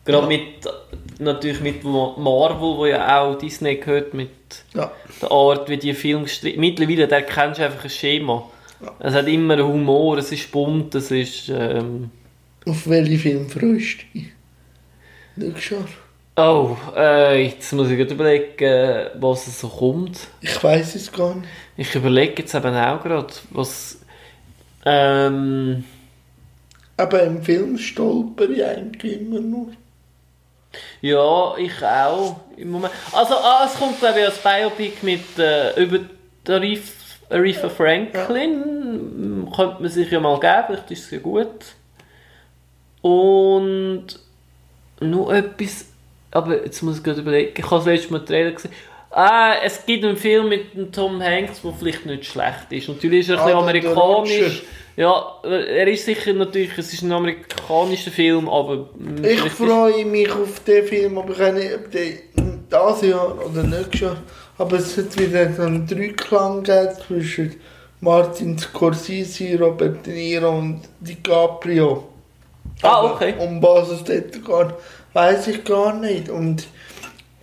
Gerade 0.05 0.27
mit, 0.27 0.43
natürlich 1.19 1.59
mit 1.59 1.83
Marvel, 1.83 2.77
wo 2.77 2.85
ja 2.85 3.19
auch 3.21 3.37
Disney 3.37 3.75
gehört, 3.75 4.13
mit 4.13 4.29
Ja. 4.73 4.91
der 5.21 5.31
Art, 5.31 5.67
wie 5.67 5.77
die 5.77 5.93
Filme 5.93 6.23
gestrickt 6.23 6.57
Mittlerweile, 6.57 7.09
erkennst 7.09 7.59
du 7.59 7.65
einfach 7.65 7.83
ein 7.83 7.89
Schema. 7.89 8.43
Es 8.99 9.13
hat 9.13 9.27
immer 9.27 9.57
Humor, 9.57 10.17
es 10.19 10.31
ist 10.31 10.51
bunt, 10.51 10.95
es 10.95 11.11
ist... 11.11 11.49
Ähm, 11.49 12.11
Auf 12.65 12.89
welchen 12.89 13.19
Film 13.19 13.49
freust 13.49 13.99
du 14.13 14.19
dich? 14.19 14.31
Nächstes 15.35 15.69
Jahr? 15.69 15.87
oh, 16.37 16.75
äh, 16.95 17.45
jetzt 17.45 17.71
muss 17.73 17.89
ich 17.89 17.99
überlegen, 17.99 19.09
was 19.15 19.59
so 19.59 19.69
kommt. 19.69 20.27
Ich 20.41 20.61
weiß 20.63 20.95
es 20.95 21.11
gar 21.11 21.35
nicht. 21.35 21.47
Ich 21.77 21.95
überlege 21.95 22.41
jetzt 22.41 22.55
eben 22.55 22.75
auch 22.75 23.01
gerade, 23.01 23.33
was... 23.51 23.99
Ähm, 24.85 25.83
Aber 26.97 27.23
im 27.23 27.41
Film 27.41 27.77
stolper 27.77 28.49
ich 28.49 28.63
eigentlich 28.63 29.21
immer 29.21 29.39
nur. 29.39 29.67
Ja, 31.01 31.55
ich 31.57 31.83
auch. 31.83 32.41
Im 32.57 32.71
Moment. 32.71 32.93
Also, 33.11 33.35
ah, 33.35 33.65
es 33.65 33.79
kommt 33.79 33.99
glaube 33.99 34.19
ich 34.19 34.25
als 34.25 34.37
Biopic 34.37 34.93
mit 35.01 35.39
äh, 35.39 35.81
über 35.81 35.99
Arif, 36.47 37.19
Aretha 37.29 37.69
Franklin. 37.69 39.47
Könnte 39.55 39.81
man 39.81 39.89
sich 39.89 40.11
ja 40.11 40.19
mal 40.19 40.39
geben, 40.39 40.63
vielleicht 40.67 40.91
ist 40.91 41.05
es 41.05 41.11
ja 41.11 41.19
gut. 41.19 41.75
Und 43.09 44.07
noch 44.99 45.31
etwas, 45.31 45.85
aber 46.31 46.63
jetzt 46.65 46.81
muss 46.81 46.97
ich 46.97 47.03
gerade 47.03 47.21
überlegen, 47.21 47.53
ich 47.55 47.63
habe 47.65 47.75
das 47.75 47.85
letzte 47.85 48.11
Mal 48.13 48.25
Trailer 48.25 48.51
gesehen. 48.51 48.71
Ah, 49.11 49.53
es 49.63 49.85
gibt 49.85 50.03
einen 50.03 50.17
Film 50.17 50.49
mit 50.49 50.73
dem 50.73 50.91
Tom 50.91 51.21
Hanks, 51.21 51.61
der 51.61 51.71
vielleicht 51.73 52.07
nicht 52.07 52.25
schlecht 52.25 52.71
ist. 52.71 52.89
Natürlich 52.89 53.19
ist 53.19 53.29
er 53.29 53.35
ein 53.35 53.41
Ah, 53.41 53.45
bisschen 53.45 53.59
amerikanisch. 53.59 54.63
Ja, 54.97 55.23
er 55.43 55.87
ist 55.87 56.05
sicher 56.05 56.33
natürlich, 56.33 56.75
es 56.79 56.93
ist 56.93 57.03
ein 57.03 57.11
amerikanischer 57.11 58.09
Film, 58.09 58.49
aber... 58.49 58.89
mm, 58.97 59.23
Ich 59.23 59.39
freue 59.51 60.03
mich 60.05 60.31
auf 60.31 60.61
den 60.61 60.85
Film, 60.87 61.17
aber 61.19 61.31
ich 61.33 61.39
weiß 61.39 61.53
nicht, 61.53 61.75
ob 61.75 61.91
der 61.91 62.07
das 62.71 63.01
Jahr 63.03 63.35
oder 63.45 63.61
nächstes 63.63 63.99
Jahr. 64.01 64.17
Aber 64.57 64.77
es 64.77 64.97
wird 64.97 65.17
wieder 65.19 65.53
so 65.53 65.61
einen 65.61 65.85
Dreiklang 65.85 66.63
geben 66.63 66.89
zwischen 67.05 67.55
Martin 68.01 68.57
Scorsese, 68.57 69.59
Robert 69.59 70.05
De 70.07 70.13
Niro 70.13 70.57
und 70.57 70.81
DiCaprio. 71.01 72.07
Ah, 72.81 72.99
Aber 72.99 73.13
okay. 73.15 73.33
Um 73.39 73.61
was 73.61 73.89
es 73.89 74.03
dort 74.03 74.33
geht, 74.33 74.75
weiß 75.13 75.47
ich 75.47 75.63
gar 75.63 75.93
nicht. 75.93 76.29
Und 76.29 76.67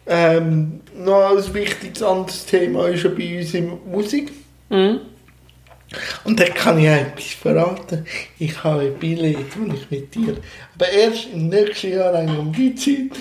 ähm, 0.07 0.81
noch 0.97 1.37
ein 1.37 1.55
wichtiges 1.55 2.03
anderes 2.03 2.45
Thema 2.47 2.88
ist 2.88 3.05
ja 3.05 3.11
bei 3.11 3.38
uns 3.38 3.55
in 3.55 3.79
Musik. 3.90 4.33
Mhm. 4.68 5.01
Und 6.25 6.40
da 6.40 6.45
kann 6.45 6.79
ich 6.79 6.87
etwas 6.87 7.25
verraten. 7.27 8.07
Ich 8.38 8.64
habe 8.64 8.83
ein 8.83 8.95
Billett, 8.95 9.37
das 9.37 9.79
ich 9.79 9.90
mit 9.90 10.14
dir. 10.14 10.37
Aber 10.75 10.88
erst 10.88 11.29
im 11.33 11.49
nächsten 11.49 11.92
Jahr, 11.92 12.14
eigentlich 12.14 12.38
um 12.38 12.53
die 12.53 12.75
Zeit, 12.75 13.18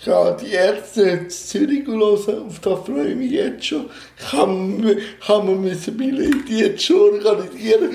ich 0.00 0.08
habe 0.08 0.36
die 0.42 0.52
Ärzte 0.52 1.02
in 1.02 1.30
Zürich 1.30 1.86
hören. 1.86 2.46
Auf 2.48 2.58
das 2.58 2.80
freue 2.86 3.10
ich 3.10 3.16
mich 3.16 3.30
jetzt 3.30 3.64
schon. 3.64 3.86
Ich 4.18 4.32
habe, 4.32 4.96
ich 5.20 5.28
habe 5.28 5.44
mir 5.44 5.56
mein 5.56 5.96
Billett 5.96 6.48
jetzt 6.48 6.82
schon 6.82 7.24
organisieren 7.24 7.90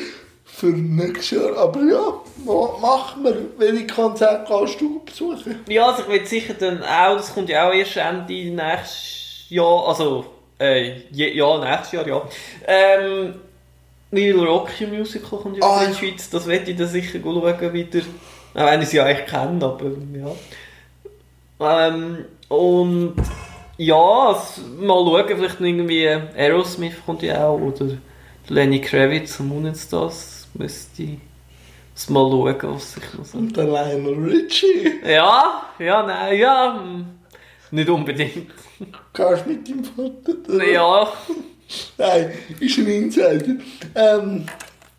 für 0.59 0.67
nächstes 0.67 1.31
Jahr. 1.31 1.57
Aber 1.57 1.81
ja, 1.81 2.13
ma- 2.45 2.77
machen 2.79 3.23
wir. 3.23 3.35
Welche 3.57 3.87
Konzerte 3.87 4.45
kannst 4.47 4.81
du 4.81 5.01
besuchen? 5.05 5.59
Ja, 5.67 5.87
also 5.89 6.03
ich 6.03 6.09
will 6.09 6.25
sicher 6.25 6.53
dann 6.55 6.81
auch, 6.83 7.17
das 7.17 7.33
kommt 7.33 7.49
ja 7.49 7.67
auch 7.69 7.73
erst 7.73 7.97
Ende 7.97 8.33
nächstes 8.51 9.45
Jahr, 9.49 9.87
also 9.87 10.25
Äh, 10.59 11.01
ja, 11.11 11.59
nächstes 11.59 11.91
Jahr, 11.91 12.07
ja. 12.07 12.21
Ähm, 12.65 13.35
Little 14.09 14.45
Rocky 14.47 14.87
Musical 14.87 15.39
kommt 15.39 15.57
ja 15.57 15.63
Ah, 15.63 15.83
in 15.83 15.91
die. 15.91 15.97
Schweiz, 15.97 16.29
das 16.31 16.47
werde 16.47 16.71
ich 16.71 16.77
dann 16.77 16.87
sicher 16.87 17.19
schauen 17.21 17.73
wieder. 17.73 17.99
Auch 18.55 18.65
wenn 18.65 18.81
ich 18.81 18.89
sie 18.89 18.97
ja 18.97 19.03
eigentlich 19.05 19.27
kenne, 19.27 19.63
aber 19.63 19.91
ja. 20.15 21.87
Ähm, 21.89 22.25
und 22.49 23.15
ja, 23.77 24.41
mal 24.79 25.05
schauen, 25.05 25.27
vielleicht 25.37 25.59
irgendwie 25.59 26.07
Aerosmith 26.07 26.95
kommt 27.05 27.21
ja 27.21 27.47
auch, 27.47 27.59
oder 27.59 27.97
Lenny 28.47 28.81
Kravitz 28.81 29.39
und 29.39 29.49
Moonstars, 29.49 30.46
müsste 30.57 31.03
ich 31.03 31.17
es 31.95 32.09
mal 32.09 32.29
schauen, 32.29 32.75
was 32.75 32.97
ich 32.97 33.13
noch 33.17 33.25
so... 33.25 33.37
Und 33.37 33.55
der 33.57 33.65
Lionel 33.65 34.29
Richie. 34.29 34.99
Ja, 35.05 35.63
ja, 35.79 36.03
nein, 36.03 36.37
ja, 36.37 36.79
hm, 36.79 37.05
nicht 37.71 37.89
unbedingt. 37.89 38.51
Gehst 39.13 39.47
mit 39.47 39.67
deinem 39.67 39.83
Vater? 39.83 40.63
Ja, 40.65 41.11
Nein, 41.97 42.31
ist 42.59 42.77
ein 42.77 42.87
Insider. 42.87 43.55
Ähm, 43.95 44.45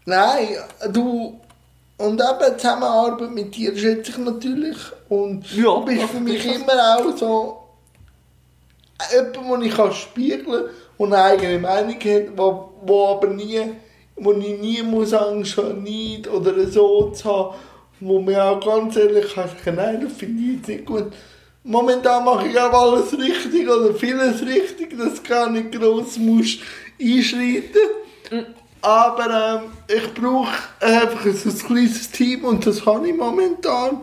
nein, 0.04 0.48
du. 0.92 1.40
Und 1.96 2.20
eben 2.20 2.58
Zusammenarbeit 2.58 3.30
mit 3.30 3.56
dir 3.56 3.76
schätze 3.76 4.12
ich 4.12 4.18
natürlich. 4.18 4.76
Und 5.08 5.50
Ja, 5.56 5.74
du 5.74 5.84
bist 5.84 6.04
für 6.04 6.20
mich 6.20 6.44
immer 6.46 6.96
auch 6.96 7.16
so. 7.16 7.64
Jemand, 9.12 9.62
den 9.62 9.70
ich 9.70 9.96
spiegeln 9.96 10.44
kann 10.44 10.70
und 10.98 11.12
eine 11.12 11.22
eigene 11.22 11.58
Meinung 11.60 11.94
hat, 11.94 12.36
wo, 12.36 12.72
wo 12.82 13.06
aber 13.08 13.28
nie, 13.28 13.60
wo 14.20 14.32
ich 14.32 14.58
nie 14.60 14.82
muss 14.82 15.12
Angst 15.12 15.56
haben, 15.56 15.82
nicht 15.82 16.28
oder 16.28 16.66
so 16.66 17.10
zu 17.10 17.24
haben, 17.24 17.54
wo 18.00 18.20
mir 18.20 18.44
auch 18.44 18.64
ganz 18.64 18.96
ehrlich 18.96 19.34
kann 19.34 19.48
sagen, 19.48 19.76
nein, 19.76 20.00
das 20.02 20.12
finde 20.12 20.42
ich 20.42 20.56
jetzt 20.56 20.68
nicht 20.68 20.86
gut. 20.86 21.12
Momentan 21.64 22.24
mache 22.24 22.48
ich 22.48 22.58
auch 22.58 22.72
alles 22.72 23.12
richtig 23.18 23.68
oder 23.68 23.92
vieles 23.94 24.42
richtig, 24.42 24.96
dass 24.96 25.22
gar 25.22 25.50
nicht 25.50 25.72
gross 25.72 26.16
muss 26.16 26.58
einschreiten. 27.00 28.46
Aber 28.80 29.62
ähm, 29.62 29.70
ich 29.88 30.14
brauche 30.14 30.52
einfach 30.80 31.26
ein, 31.26 31.32
ein 31.32 31.58
kleines 31.58 32.10
Team 32.10 32.44
und 32.44 32.64
das 32.64 32.86
habe 32.86 33.08
ich 33.08 33.16
momentan. 33.16 34.00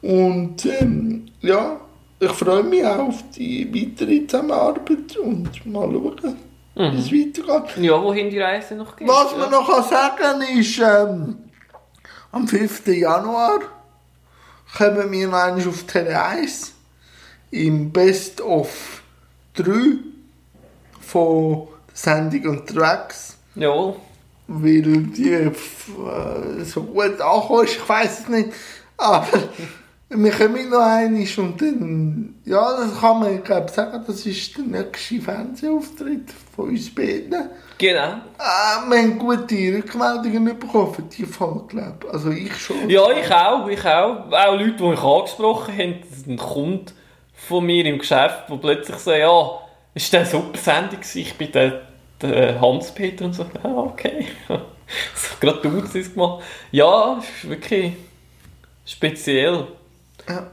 Und 0.00 0.66
ähm, 0.66 1.26
ja, 1.40 1.80
ich 2.20 2.32
freue 2.32 2.62
mich 2.62 2.84
auch 2.84 3.08
auf 3.08 3.24
die 3.36 3.68
weitere 3.74 4.26
Zusammenarbeit 4.26 5.16
und 5.18 5.66
mal 5.66 5.90
schauen, 5.90 6.36
wie 6.74 7.30
es 7.30 7.38
weitergeht. 7.38 7.84
ja, 7.84 8.02
wohin 8.02 8.30
die 8.30 8.40
Reise 8.40 8.74
noch 8.74 8.96
geht. 8.96 9.06
Was 9.08 9.32
ja. 9.32 9.38
man 9.38 9.50
noch 9.50 9.68
kann 9.68 9.84
sagen 9.84 10.42
ist, 10.58 10.78
ähm, 10.78 11.38
am 12.32 12.48
5. 12.48 12.86
Januar 12.88 13.60
kommen 14.76 15.12
wir 15.12 15.28
noch 15.28 15.38
einmal 15.38 15.68
auf 15.68 15.84
Tele 15.84 16.20
1 16.20 16.72
im 17.52 17.92
Best 17.92 18.40
of 18.40 19.02
3 19.54 19.72
von 21.00 21.68
Sendung 21.92 22.58
unterwegs. 22.58 23.38
Jawohl. 23.54 23.96
Weil 24.48 24.82
die 24.82 25.30
äh, 25.30 25.52
so 26.64 26.82
gut 26.82 27.20
angekommen 27.20 27.64
ist, 27.64 27.76
ich 27.76 27.88
weiß 27.88 28.20
es 28.20 28.28
nicht. 28.28 28.48
Aber 28.96 29.26
wir 30.16 30.30
kommen 30.30 30.70
noch 30.70 30.80
einmal 30.80 31.26
und 31.38 31.60
dann, 31.60 32.34
ja, 32.44 32.76
das 32.76 33.00
kann 33.00 33.20
man, 33.20 33.36
ich 33.36 33.44
glaube, 33.44 33.70
sagen, 33.70 34.04
das 34.06 34.24
ist 34.26 34.56
der 34.56 34.64
nächste 34.64 35.20
Fernsehauftritt 35.20 36.30
von 36.54 36.68
uns 36.68 36.94
beiden. 36.94 37.50
Genau. 37.78 38.20
Ah, 38.38 38.84
wir 38.88 38.98
haben 38.98 39.18
gute 39.18 39.76
Rückmeldungen 39.76 40.58
bekommen 40.58 40.94
für 40.94 41.02
die 41.02 41.24
Folge, 41.24 41.66
glaube. 41.68 42.12
Also 42.12 42.30
ich 42.30 42.54
schon. 42.56 42.88
Ja, 42.88 43.10
ich 43.10 43.30
auch, 43.32 43.68
ich 43.68 43.84
auch. 43.84 44.30
Auch 44.30 44.58
Leute, 44.58 44.76
die 44.78 44.82
mich 44.84 45.02
angesprochen 45.02 45.76
haben, 45.76 45.94
ein 46.28 46.36
Kunde 46.36 46.92
von 47.34 47.66
mir 47.66 47.84
im 47.84 47.98
Geschäft, 47.98 48.48
der 48.48 48.56
plötzlich 48.56 48.96
so, 48.96 49.12
ja, 49.12 49.50
ist 49.94 50.12
das 50.14 50.32
eine 50.32 50.42
super 50.42 50.58
Sendung 50.58 51.00
ich 51.14 51.34
bin 51.34 51.50
der, 51.52 51.82
der 52.22 52.60
Hans-Peter 52.60 53.24
und 53.24 53.32
so, 53.32 53.44
ah, 53.62 53.68
okay. 53.68 54.28
so, 54.48 54.58
gerade 55.40 55.60
du 55.60 55.82
hast 55.82 55.96
es 55.96 56.12
gemacht. 56.12 56.44
Ja, 56.70 57.18
ist 57.18 57.48
wirklich 57.48 57.94
speziell. 58.84 59.66
Ja. 60.28 60.46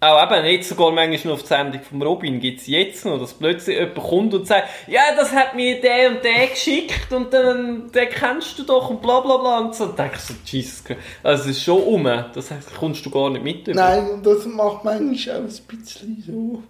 Auch 0.00 0.22
eben 0.30 0.44
nicht 0.44 0.64
sogar 0.64 0.90
manchmal 0.90 1.20
nur 1.24 1.34
auf 1.34 1.42
die 1.42 1.48
Sendung 1.48 1.80
vom 1.80 2.02
Robin 2.02 2.38
gibt 2.38 2.60
es 2.60 2.66
jetzt 2.66 3.06
noch, 3.06 3.18
dass 3.18 3.32
plötzlich 3.32 3.78
jemand 3.78 3.94
kommt 3.94 4.34
und 4.34 4.46
sagt, 4.46 4.68
ja, 4.86 5.00
das 5.16 5.32
hat 5.32 5.54
mir 5.54 5.80
der 5.80 6.10
und 6.10 6.22
der 6.22 6.48
geschickt 6.48 7.10
und 7.10 7.32
dann, 7.32 7.90
den 7.90 8.08
kennst 8.10 8.58
du 8.58 8.64
doch 8.64 8.90
und 8.90 9.00
bla 9.00 9.20
bla 9.20 9.38
bla 9.38 9.58
und 9.60 9.74
so. 9.74 9.84
Und 9.84 9.98
dann 9.98 10.10
ich 10.12 10.20
so, 10.20 10.34
Jesus. 10.44 10.84
Also 11.22 11.44
es 11.44 11.56
ist 11.56 11.62
schon 11.62 11.82
um, 11.82 12.04
das 12.04 12.50
heißt, 12.50 12.74
kommst 12.76 13.06
du 13.06 13.10
gar 13.10 13.30
nicht 13.30 13.44
mit. 13.44 13.66
über. 13.66 13.80
Nein, 13.80 14.10
und 14.10 14.26
das 14.26 14.44
macht 14.44 14.84
manchmal 14.84 15.36
auch 15.36 15.40
ein 15.40 15.78
bisschen 15.78 16.24
so. 16.26 16.62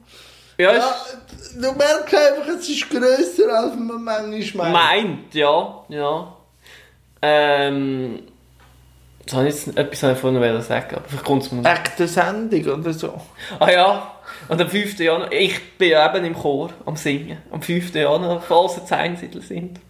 Ja, 0.57 0.73
Ja, 0.73 0.95
du 1.57 1.73
merkst 1.73 2.15
einfach, 2.15 2.49
es 2.57 2.69
ist 2.69 2.89
grösser, 2.89 3.53
als 3.53 3.75
man 3.75 4.05
manchmal 4.05 4.71
meint. 4.71 5.09
meint, 5.09 5.35
ja, 5.35 5.85
ja. 5.89 6.37
Ähm, 7.21 8.23
jetzt 9.25 9.35
habe 9.35 9.49
ich 9.49 9.55
jetzt 9.67 9.77
etwas 9.79 10.01
davon 10.01 10.35
noch 10.35 10.63
sagen, 10.63 10.97
aber 10.97 11.05
vielleicht 11.09 11.25
kommt 11.25 11.43
es 11.43 11.53
mir 11.53 11.63
noch. 11.63 11.71
Echte 11.71 12.07
Sendung 12.07 12.81
oder 12.81 12.93
so. 12.93 13.21
Ah 13.59 13.71
ja, 13.71 14.11
und 14.49 14.61
am 14.61 14.69
5. 14.69 14.99
Januar, 14.99 15.33
ich 15.33 15.77
bin 15.79 15.91
ja 15.91 16.15
eben 16.15 16.25
im 16.27 16.35
Chor 16.35 16.71
am 16.85 16.97
Singen. 16.97 17.39
Am 17.51 17.63
5. 17.63 17.95
Januar, 17.95 18.41
falls 18.43 18.77
ihr 18.79 18.85
zu 18.87 18.97
Einsiedler 18.97 19.41
sind. 19.43 19.81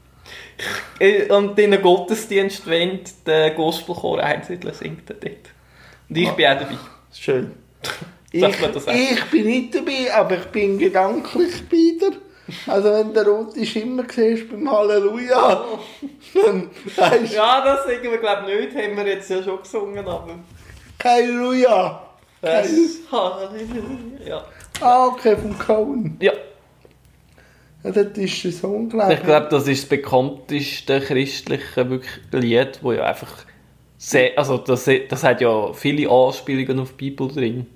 Ich- 0.99 1.31
Und 1.31 1.59
in 1.59 1.73
den 1.73 1.83
Gottesdienst, 1.83 2.67
wenn 2.67 3.01
der 3.27 3.51
Gospelchor 3.51 4.21
Einsiedler 4.21 4.73
singt, 4.73 5.11
dort. 5.11 5.25
Und 6.09 6.17
ich 6.17 6.31
bin 6.31 6.47
auch 6.47 6.59
dabei. 6.59 6.77
Schön. 7.13 7.53
Ich, 8.37 8.41
das 8.43 8.89
ich 8.89 9.25
bin 9.31 9.47
nicht 9.47 9.77
dabei, 9.77 10.13
aber 10.13 10.37
ich 10.37 10.47
bin 10.47 10.77
gedanklich 10.77 11.53
bei 11.71 11.77
dir. 11.77 12.17
Also 12.67 12.93
wenn 12.93 13.15
der 13.15 13.27
rote 13.27 13.65
Schimmer 13.65 14.05
siehst 14.09 14.51
beim 14.51 14.71
Halleluja, 14.71 15.65
dann 16.35 16.71
weißt 16.97 17.35
Ja, 17.35 17.65
das 17.65 17.87
singen 17.87 18.11
wir 18.11 18.19
glaube 18.19 18.51
ich 18.51 18.75
nicht, 18.75 18.77
haben 18.77 18.97
wir 18.97 19.07
jetzt 19.07 19.31
ja 19.31 19.43
schon 19.43 19.59
gesungen, 19.63 20.07
aber... 20.07 20.39
Halleluja. 21.03 22.03
Das... 22.43 22.71
Halleluja. 23.11 23.83
Ja. 24.27 24.45
Ah, 24.81 25.07
okay, 25.07 25.37
vom 25.37 25.59
Cohen. 25.59 26.17
ja. 26.21 26.33
Ja, 27.85 27.91
das 27.91 28.17
ist 28.17 28.45
der 28.45 28.53
Song, 28.53 28.89
glaube 28.89 29.13
Ich 29.13 29.23
glaube, 29.23 29.49
das 29.51 29.69
ist 29.69 29.83
das 29.83 29.89
bekannteste 29.91 31.01
christliche 31.01 31.91
wirklich 31.91 32.21
Lied, 32.33 32.79
wo 32.81 32.93
ja 32.93 33.05
einfach 33.05 33.45
sehr, 33.99 34.39
also 34.39 34.57
das, 34.57 34.89
das 35.09 35.23
hat 35.23 35.43
ja 35.43 35.73
viele 35.75 36.11
Anspielungen 36.11 36.81
auf 36.81 36.93
die 36.93 37.11
Bibel 37.11 37.29
drin. 37.29 37.67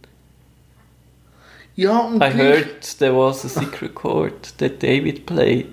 Ja, 1.78 1.96
und 2.00 2.20
I 2.20 2.36
heard 2.36 2.98
there 2.98 3.14
was 3.14 3.44
a 3.44 3.48
secret 3.48 3.94
chord 3.94 4.58
that 4.58 4.82
David 4.82 5.26
played 5.26 5.68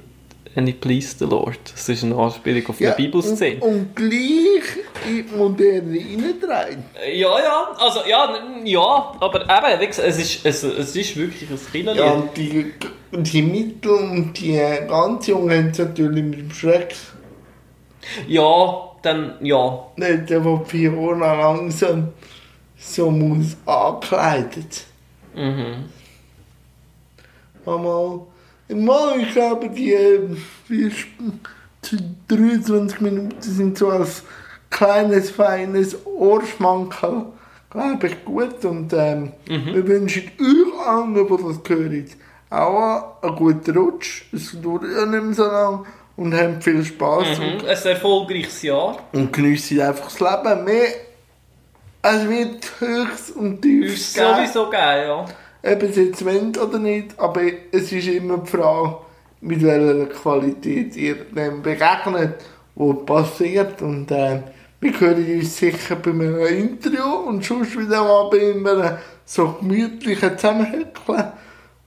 and 0.56 0.70
it 0.70 0.80
pleased 0.80 1.18
the 1.18 1.26
Lord. 1.26 1.58
Das 1.74 1.90
ist 1.90 2.04
eine 2.04 2.16
Anspielung 2.16 2.64
auf 2.68 2.80
ja, 2.80 2.90
eine 2.90 2.96
Bibelszene. 2.96 3.56
Und, 3.60 3.74
und 3.74 3.96
gleich 3.96 4.86
in 5.08 5.26
die 5.28 5.36
Moderne 5.36 5.98
reindrehen. 5.98 6.84
Ja, 7.12 7.40
ja, 7.40 7.76
also 7.80 8.02
ja, 8.08 8.38
ja, 8.64 9.16
aber 9.20 9.42
eben, 9.42 9.82
wie 9.82 9.88
gesagt, 9.88 10.08
es 10.08 10.20
ist, 10.20 10.46
es, 10.46 10.62
es 10.62 10.96
ist 10.96 11.18
wirklich 11.18 11.50
ein 11.50 11.60
Kinderlied. 11.72 12.04
Ja, 12.04 12.12
und 12.12 12.38
die, 12.38 12.72
die 13.12 13.42
Mittel 13.42 13.94
und 13.94 14.40
die 14.40 14.62
ganz 14.88 15.26
Jungen 15.26 15.50
haben 15.50 15.70
es 15.72 15.80
natürlich 15.80 16.24
mit 16.24 16.38
dem 16.38 16.52
Schreck. 16.52 16.96
Ja, 18.28 18.92
dann, 19.02 19.38
ja. 19.42 19.88
Nicht 19.96 20.30
der, 20.30 20.42
der 20.42 20.62
Fiona 20.68 21.34
langsam 21.34 22.10
so 22.78 23.10
muss 23.10 23.58
angekleidet. 23.66 24.86
Mhm. 25.36 25.86
Einmal, 27.66 28.22
mal, 28.70 29.20
ich 29.20 29.32
glaube, 29.34 29.70
die 29.70 29.94
äh, 29.94 30.20
die 30.70 32.00
23 32.28 33.02
Minuten 33.02 33.42
sind 33.42 33.78
so 33.78 33.90
als 33.90 34.24
kleines, 34.70 35.30
feines 35.30 35.98
Ohrschmankerl, 36.06 37.28
glaube 37.70 38.08
ich, 38.08 38.26
gut. 38.26 38.64
Und 38.66 38.94
ähm, 38.94 39.34
wir 39.46 39.88
wünschen 39.88 40.32
euch 40.40 40.88
allen, 40.88 41.14
die 41.14 41.22
das 41.22 41.70
hören, 41.70 42.06
auch 42.50 43.22
einen 43.22 43.36
guten 43.36 43.78
Rutsch. 43.78 44.26
Es 44.32 44.60
dauert 44.62 44.84
ja 44.84 45.06
nicht 45.06 45.24
mehr 45.24 45.34
so 45.34 45.46
lange 45.46 45.86
und 46.16 46.34
habt 46.34 46.64
viel 46.64 46.84
Spass. 46.84 47.40
Mhm. 47.40 47.68
Ein 47.68 47.86
erfolgreiches 47.86 48.62
Jahr. 48.62 48.98
Und 49.14 49.34
geniessen 49.34 49.82
einfach 49.82 50.06
das 50.06 50.20
Leben 50.20 50.64
mehr. 50.64 50.88
Es 52.08 52.30
wird 52.30 52.72
höchst 52.80 53.36
und 53.36 53.64
tiefst 53.64 53.96
Ist 53.96 54.16
geben. 54.16 54.36
sowieso 54.36 54.70
geil, 54.70 55.08
ja. 55.08 55.26
Ob 55.74 55.82
es 55.82 55.96
jetzt 55.96 56.24
wollt 56.24 56.56
oder 56.60 56.78
nicht, 56.78 57.20
aber 57.20 57.42
es 57.72 57.92
ist 57.92 58.08
immer 58.08 58.38
die 58.38 58.52
Frage, 58.52 58.98
mit 59.42 59.64
welcher 59.64 60.06
Qualität 60.14 60.96
ihr 60.96 61.16
dem 61.16 61.64
begegnet, 61.64 62.36
was 62.76 63.06
passiert. 63.08 63.82
Und 63.82 64.12
äh, 64.12 64.40
wir 64.80 65.00
hören 65.00 65.40
uns 65.40 65.58
sicher 65.58 65.96
bei 65.96 66.12
einem 66.12 66.46
Interview 66.46 67.12
und 67.28 67.44
sonst 67.44 67.76
wieder 67.76 68.04
mal 68.04 68.30
bei 68.30 68.52
einem 68.52 68.98
so 69.26 69.56
gemütlichen 69.60 70.38
Zusammenhäkeln. 70.38 71.32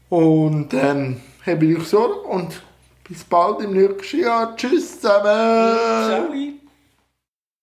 Und 0.09 0.75
ähm, 0.75 1.21
habe 1.47 1.65
ich 1.65 1.79
euch 1.79 1.85
Sorge 1.87 2.21
und 2.23 2.61
bis 3.09 3.23
bald 3.23 3.61
im 3.61 3.73
nächsten 3.73 4.21
Jahr. 4.21 4.57
Tschüss 4.57 5.01
zusammen! 5.01 5.77
Ciao. 6.09 6.58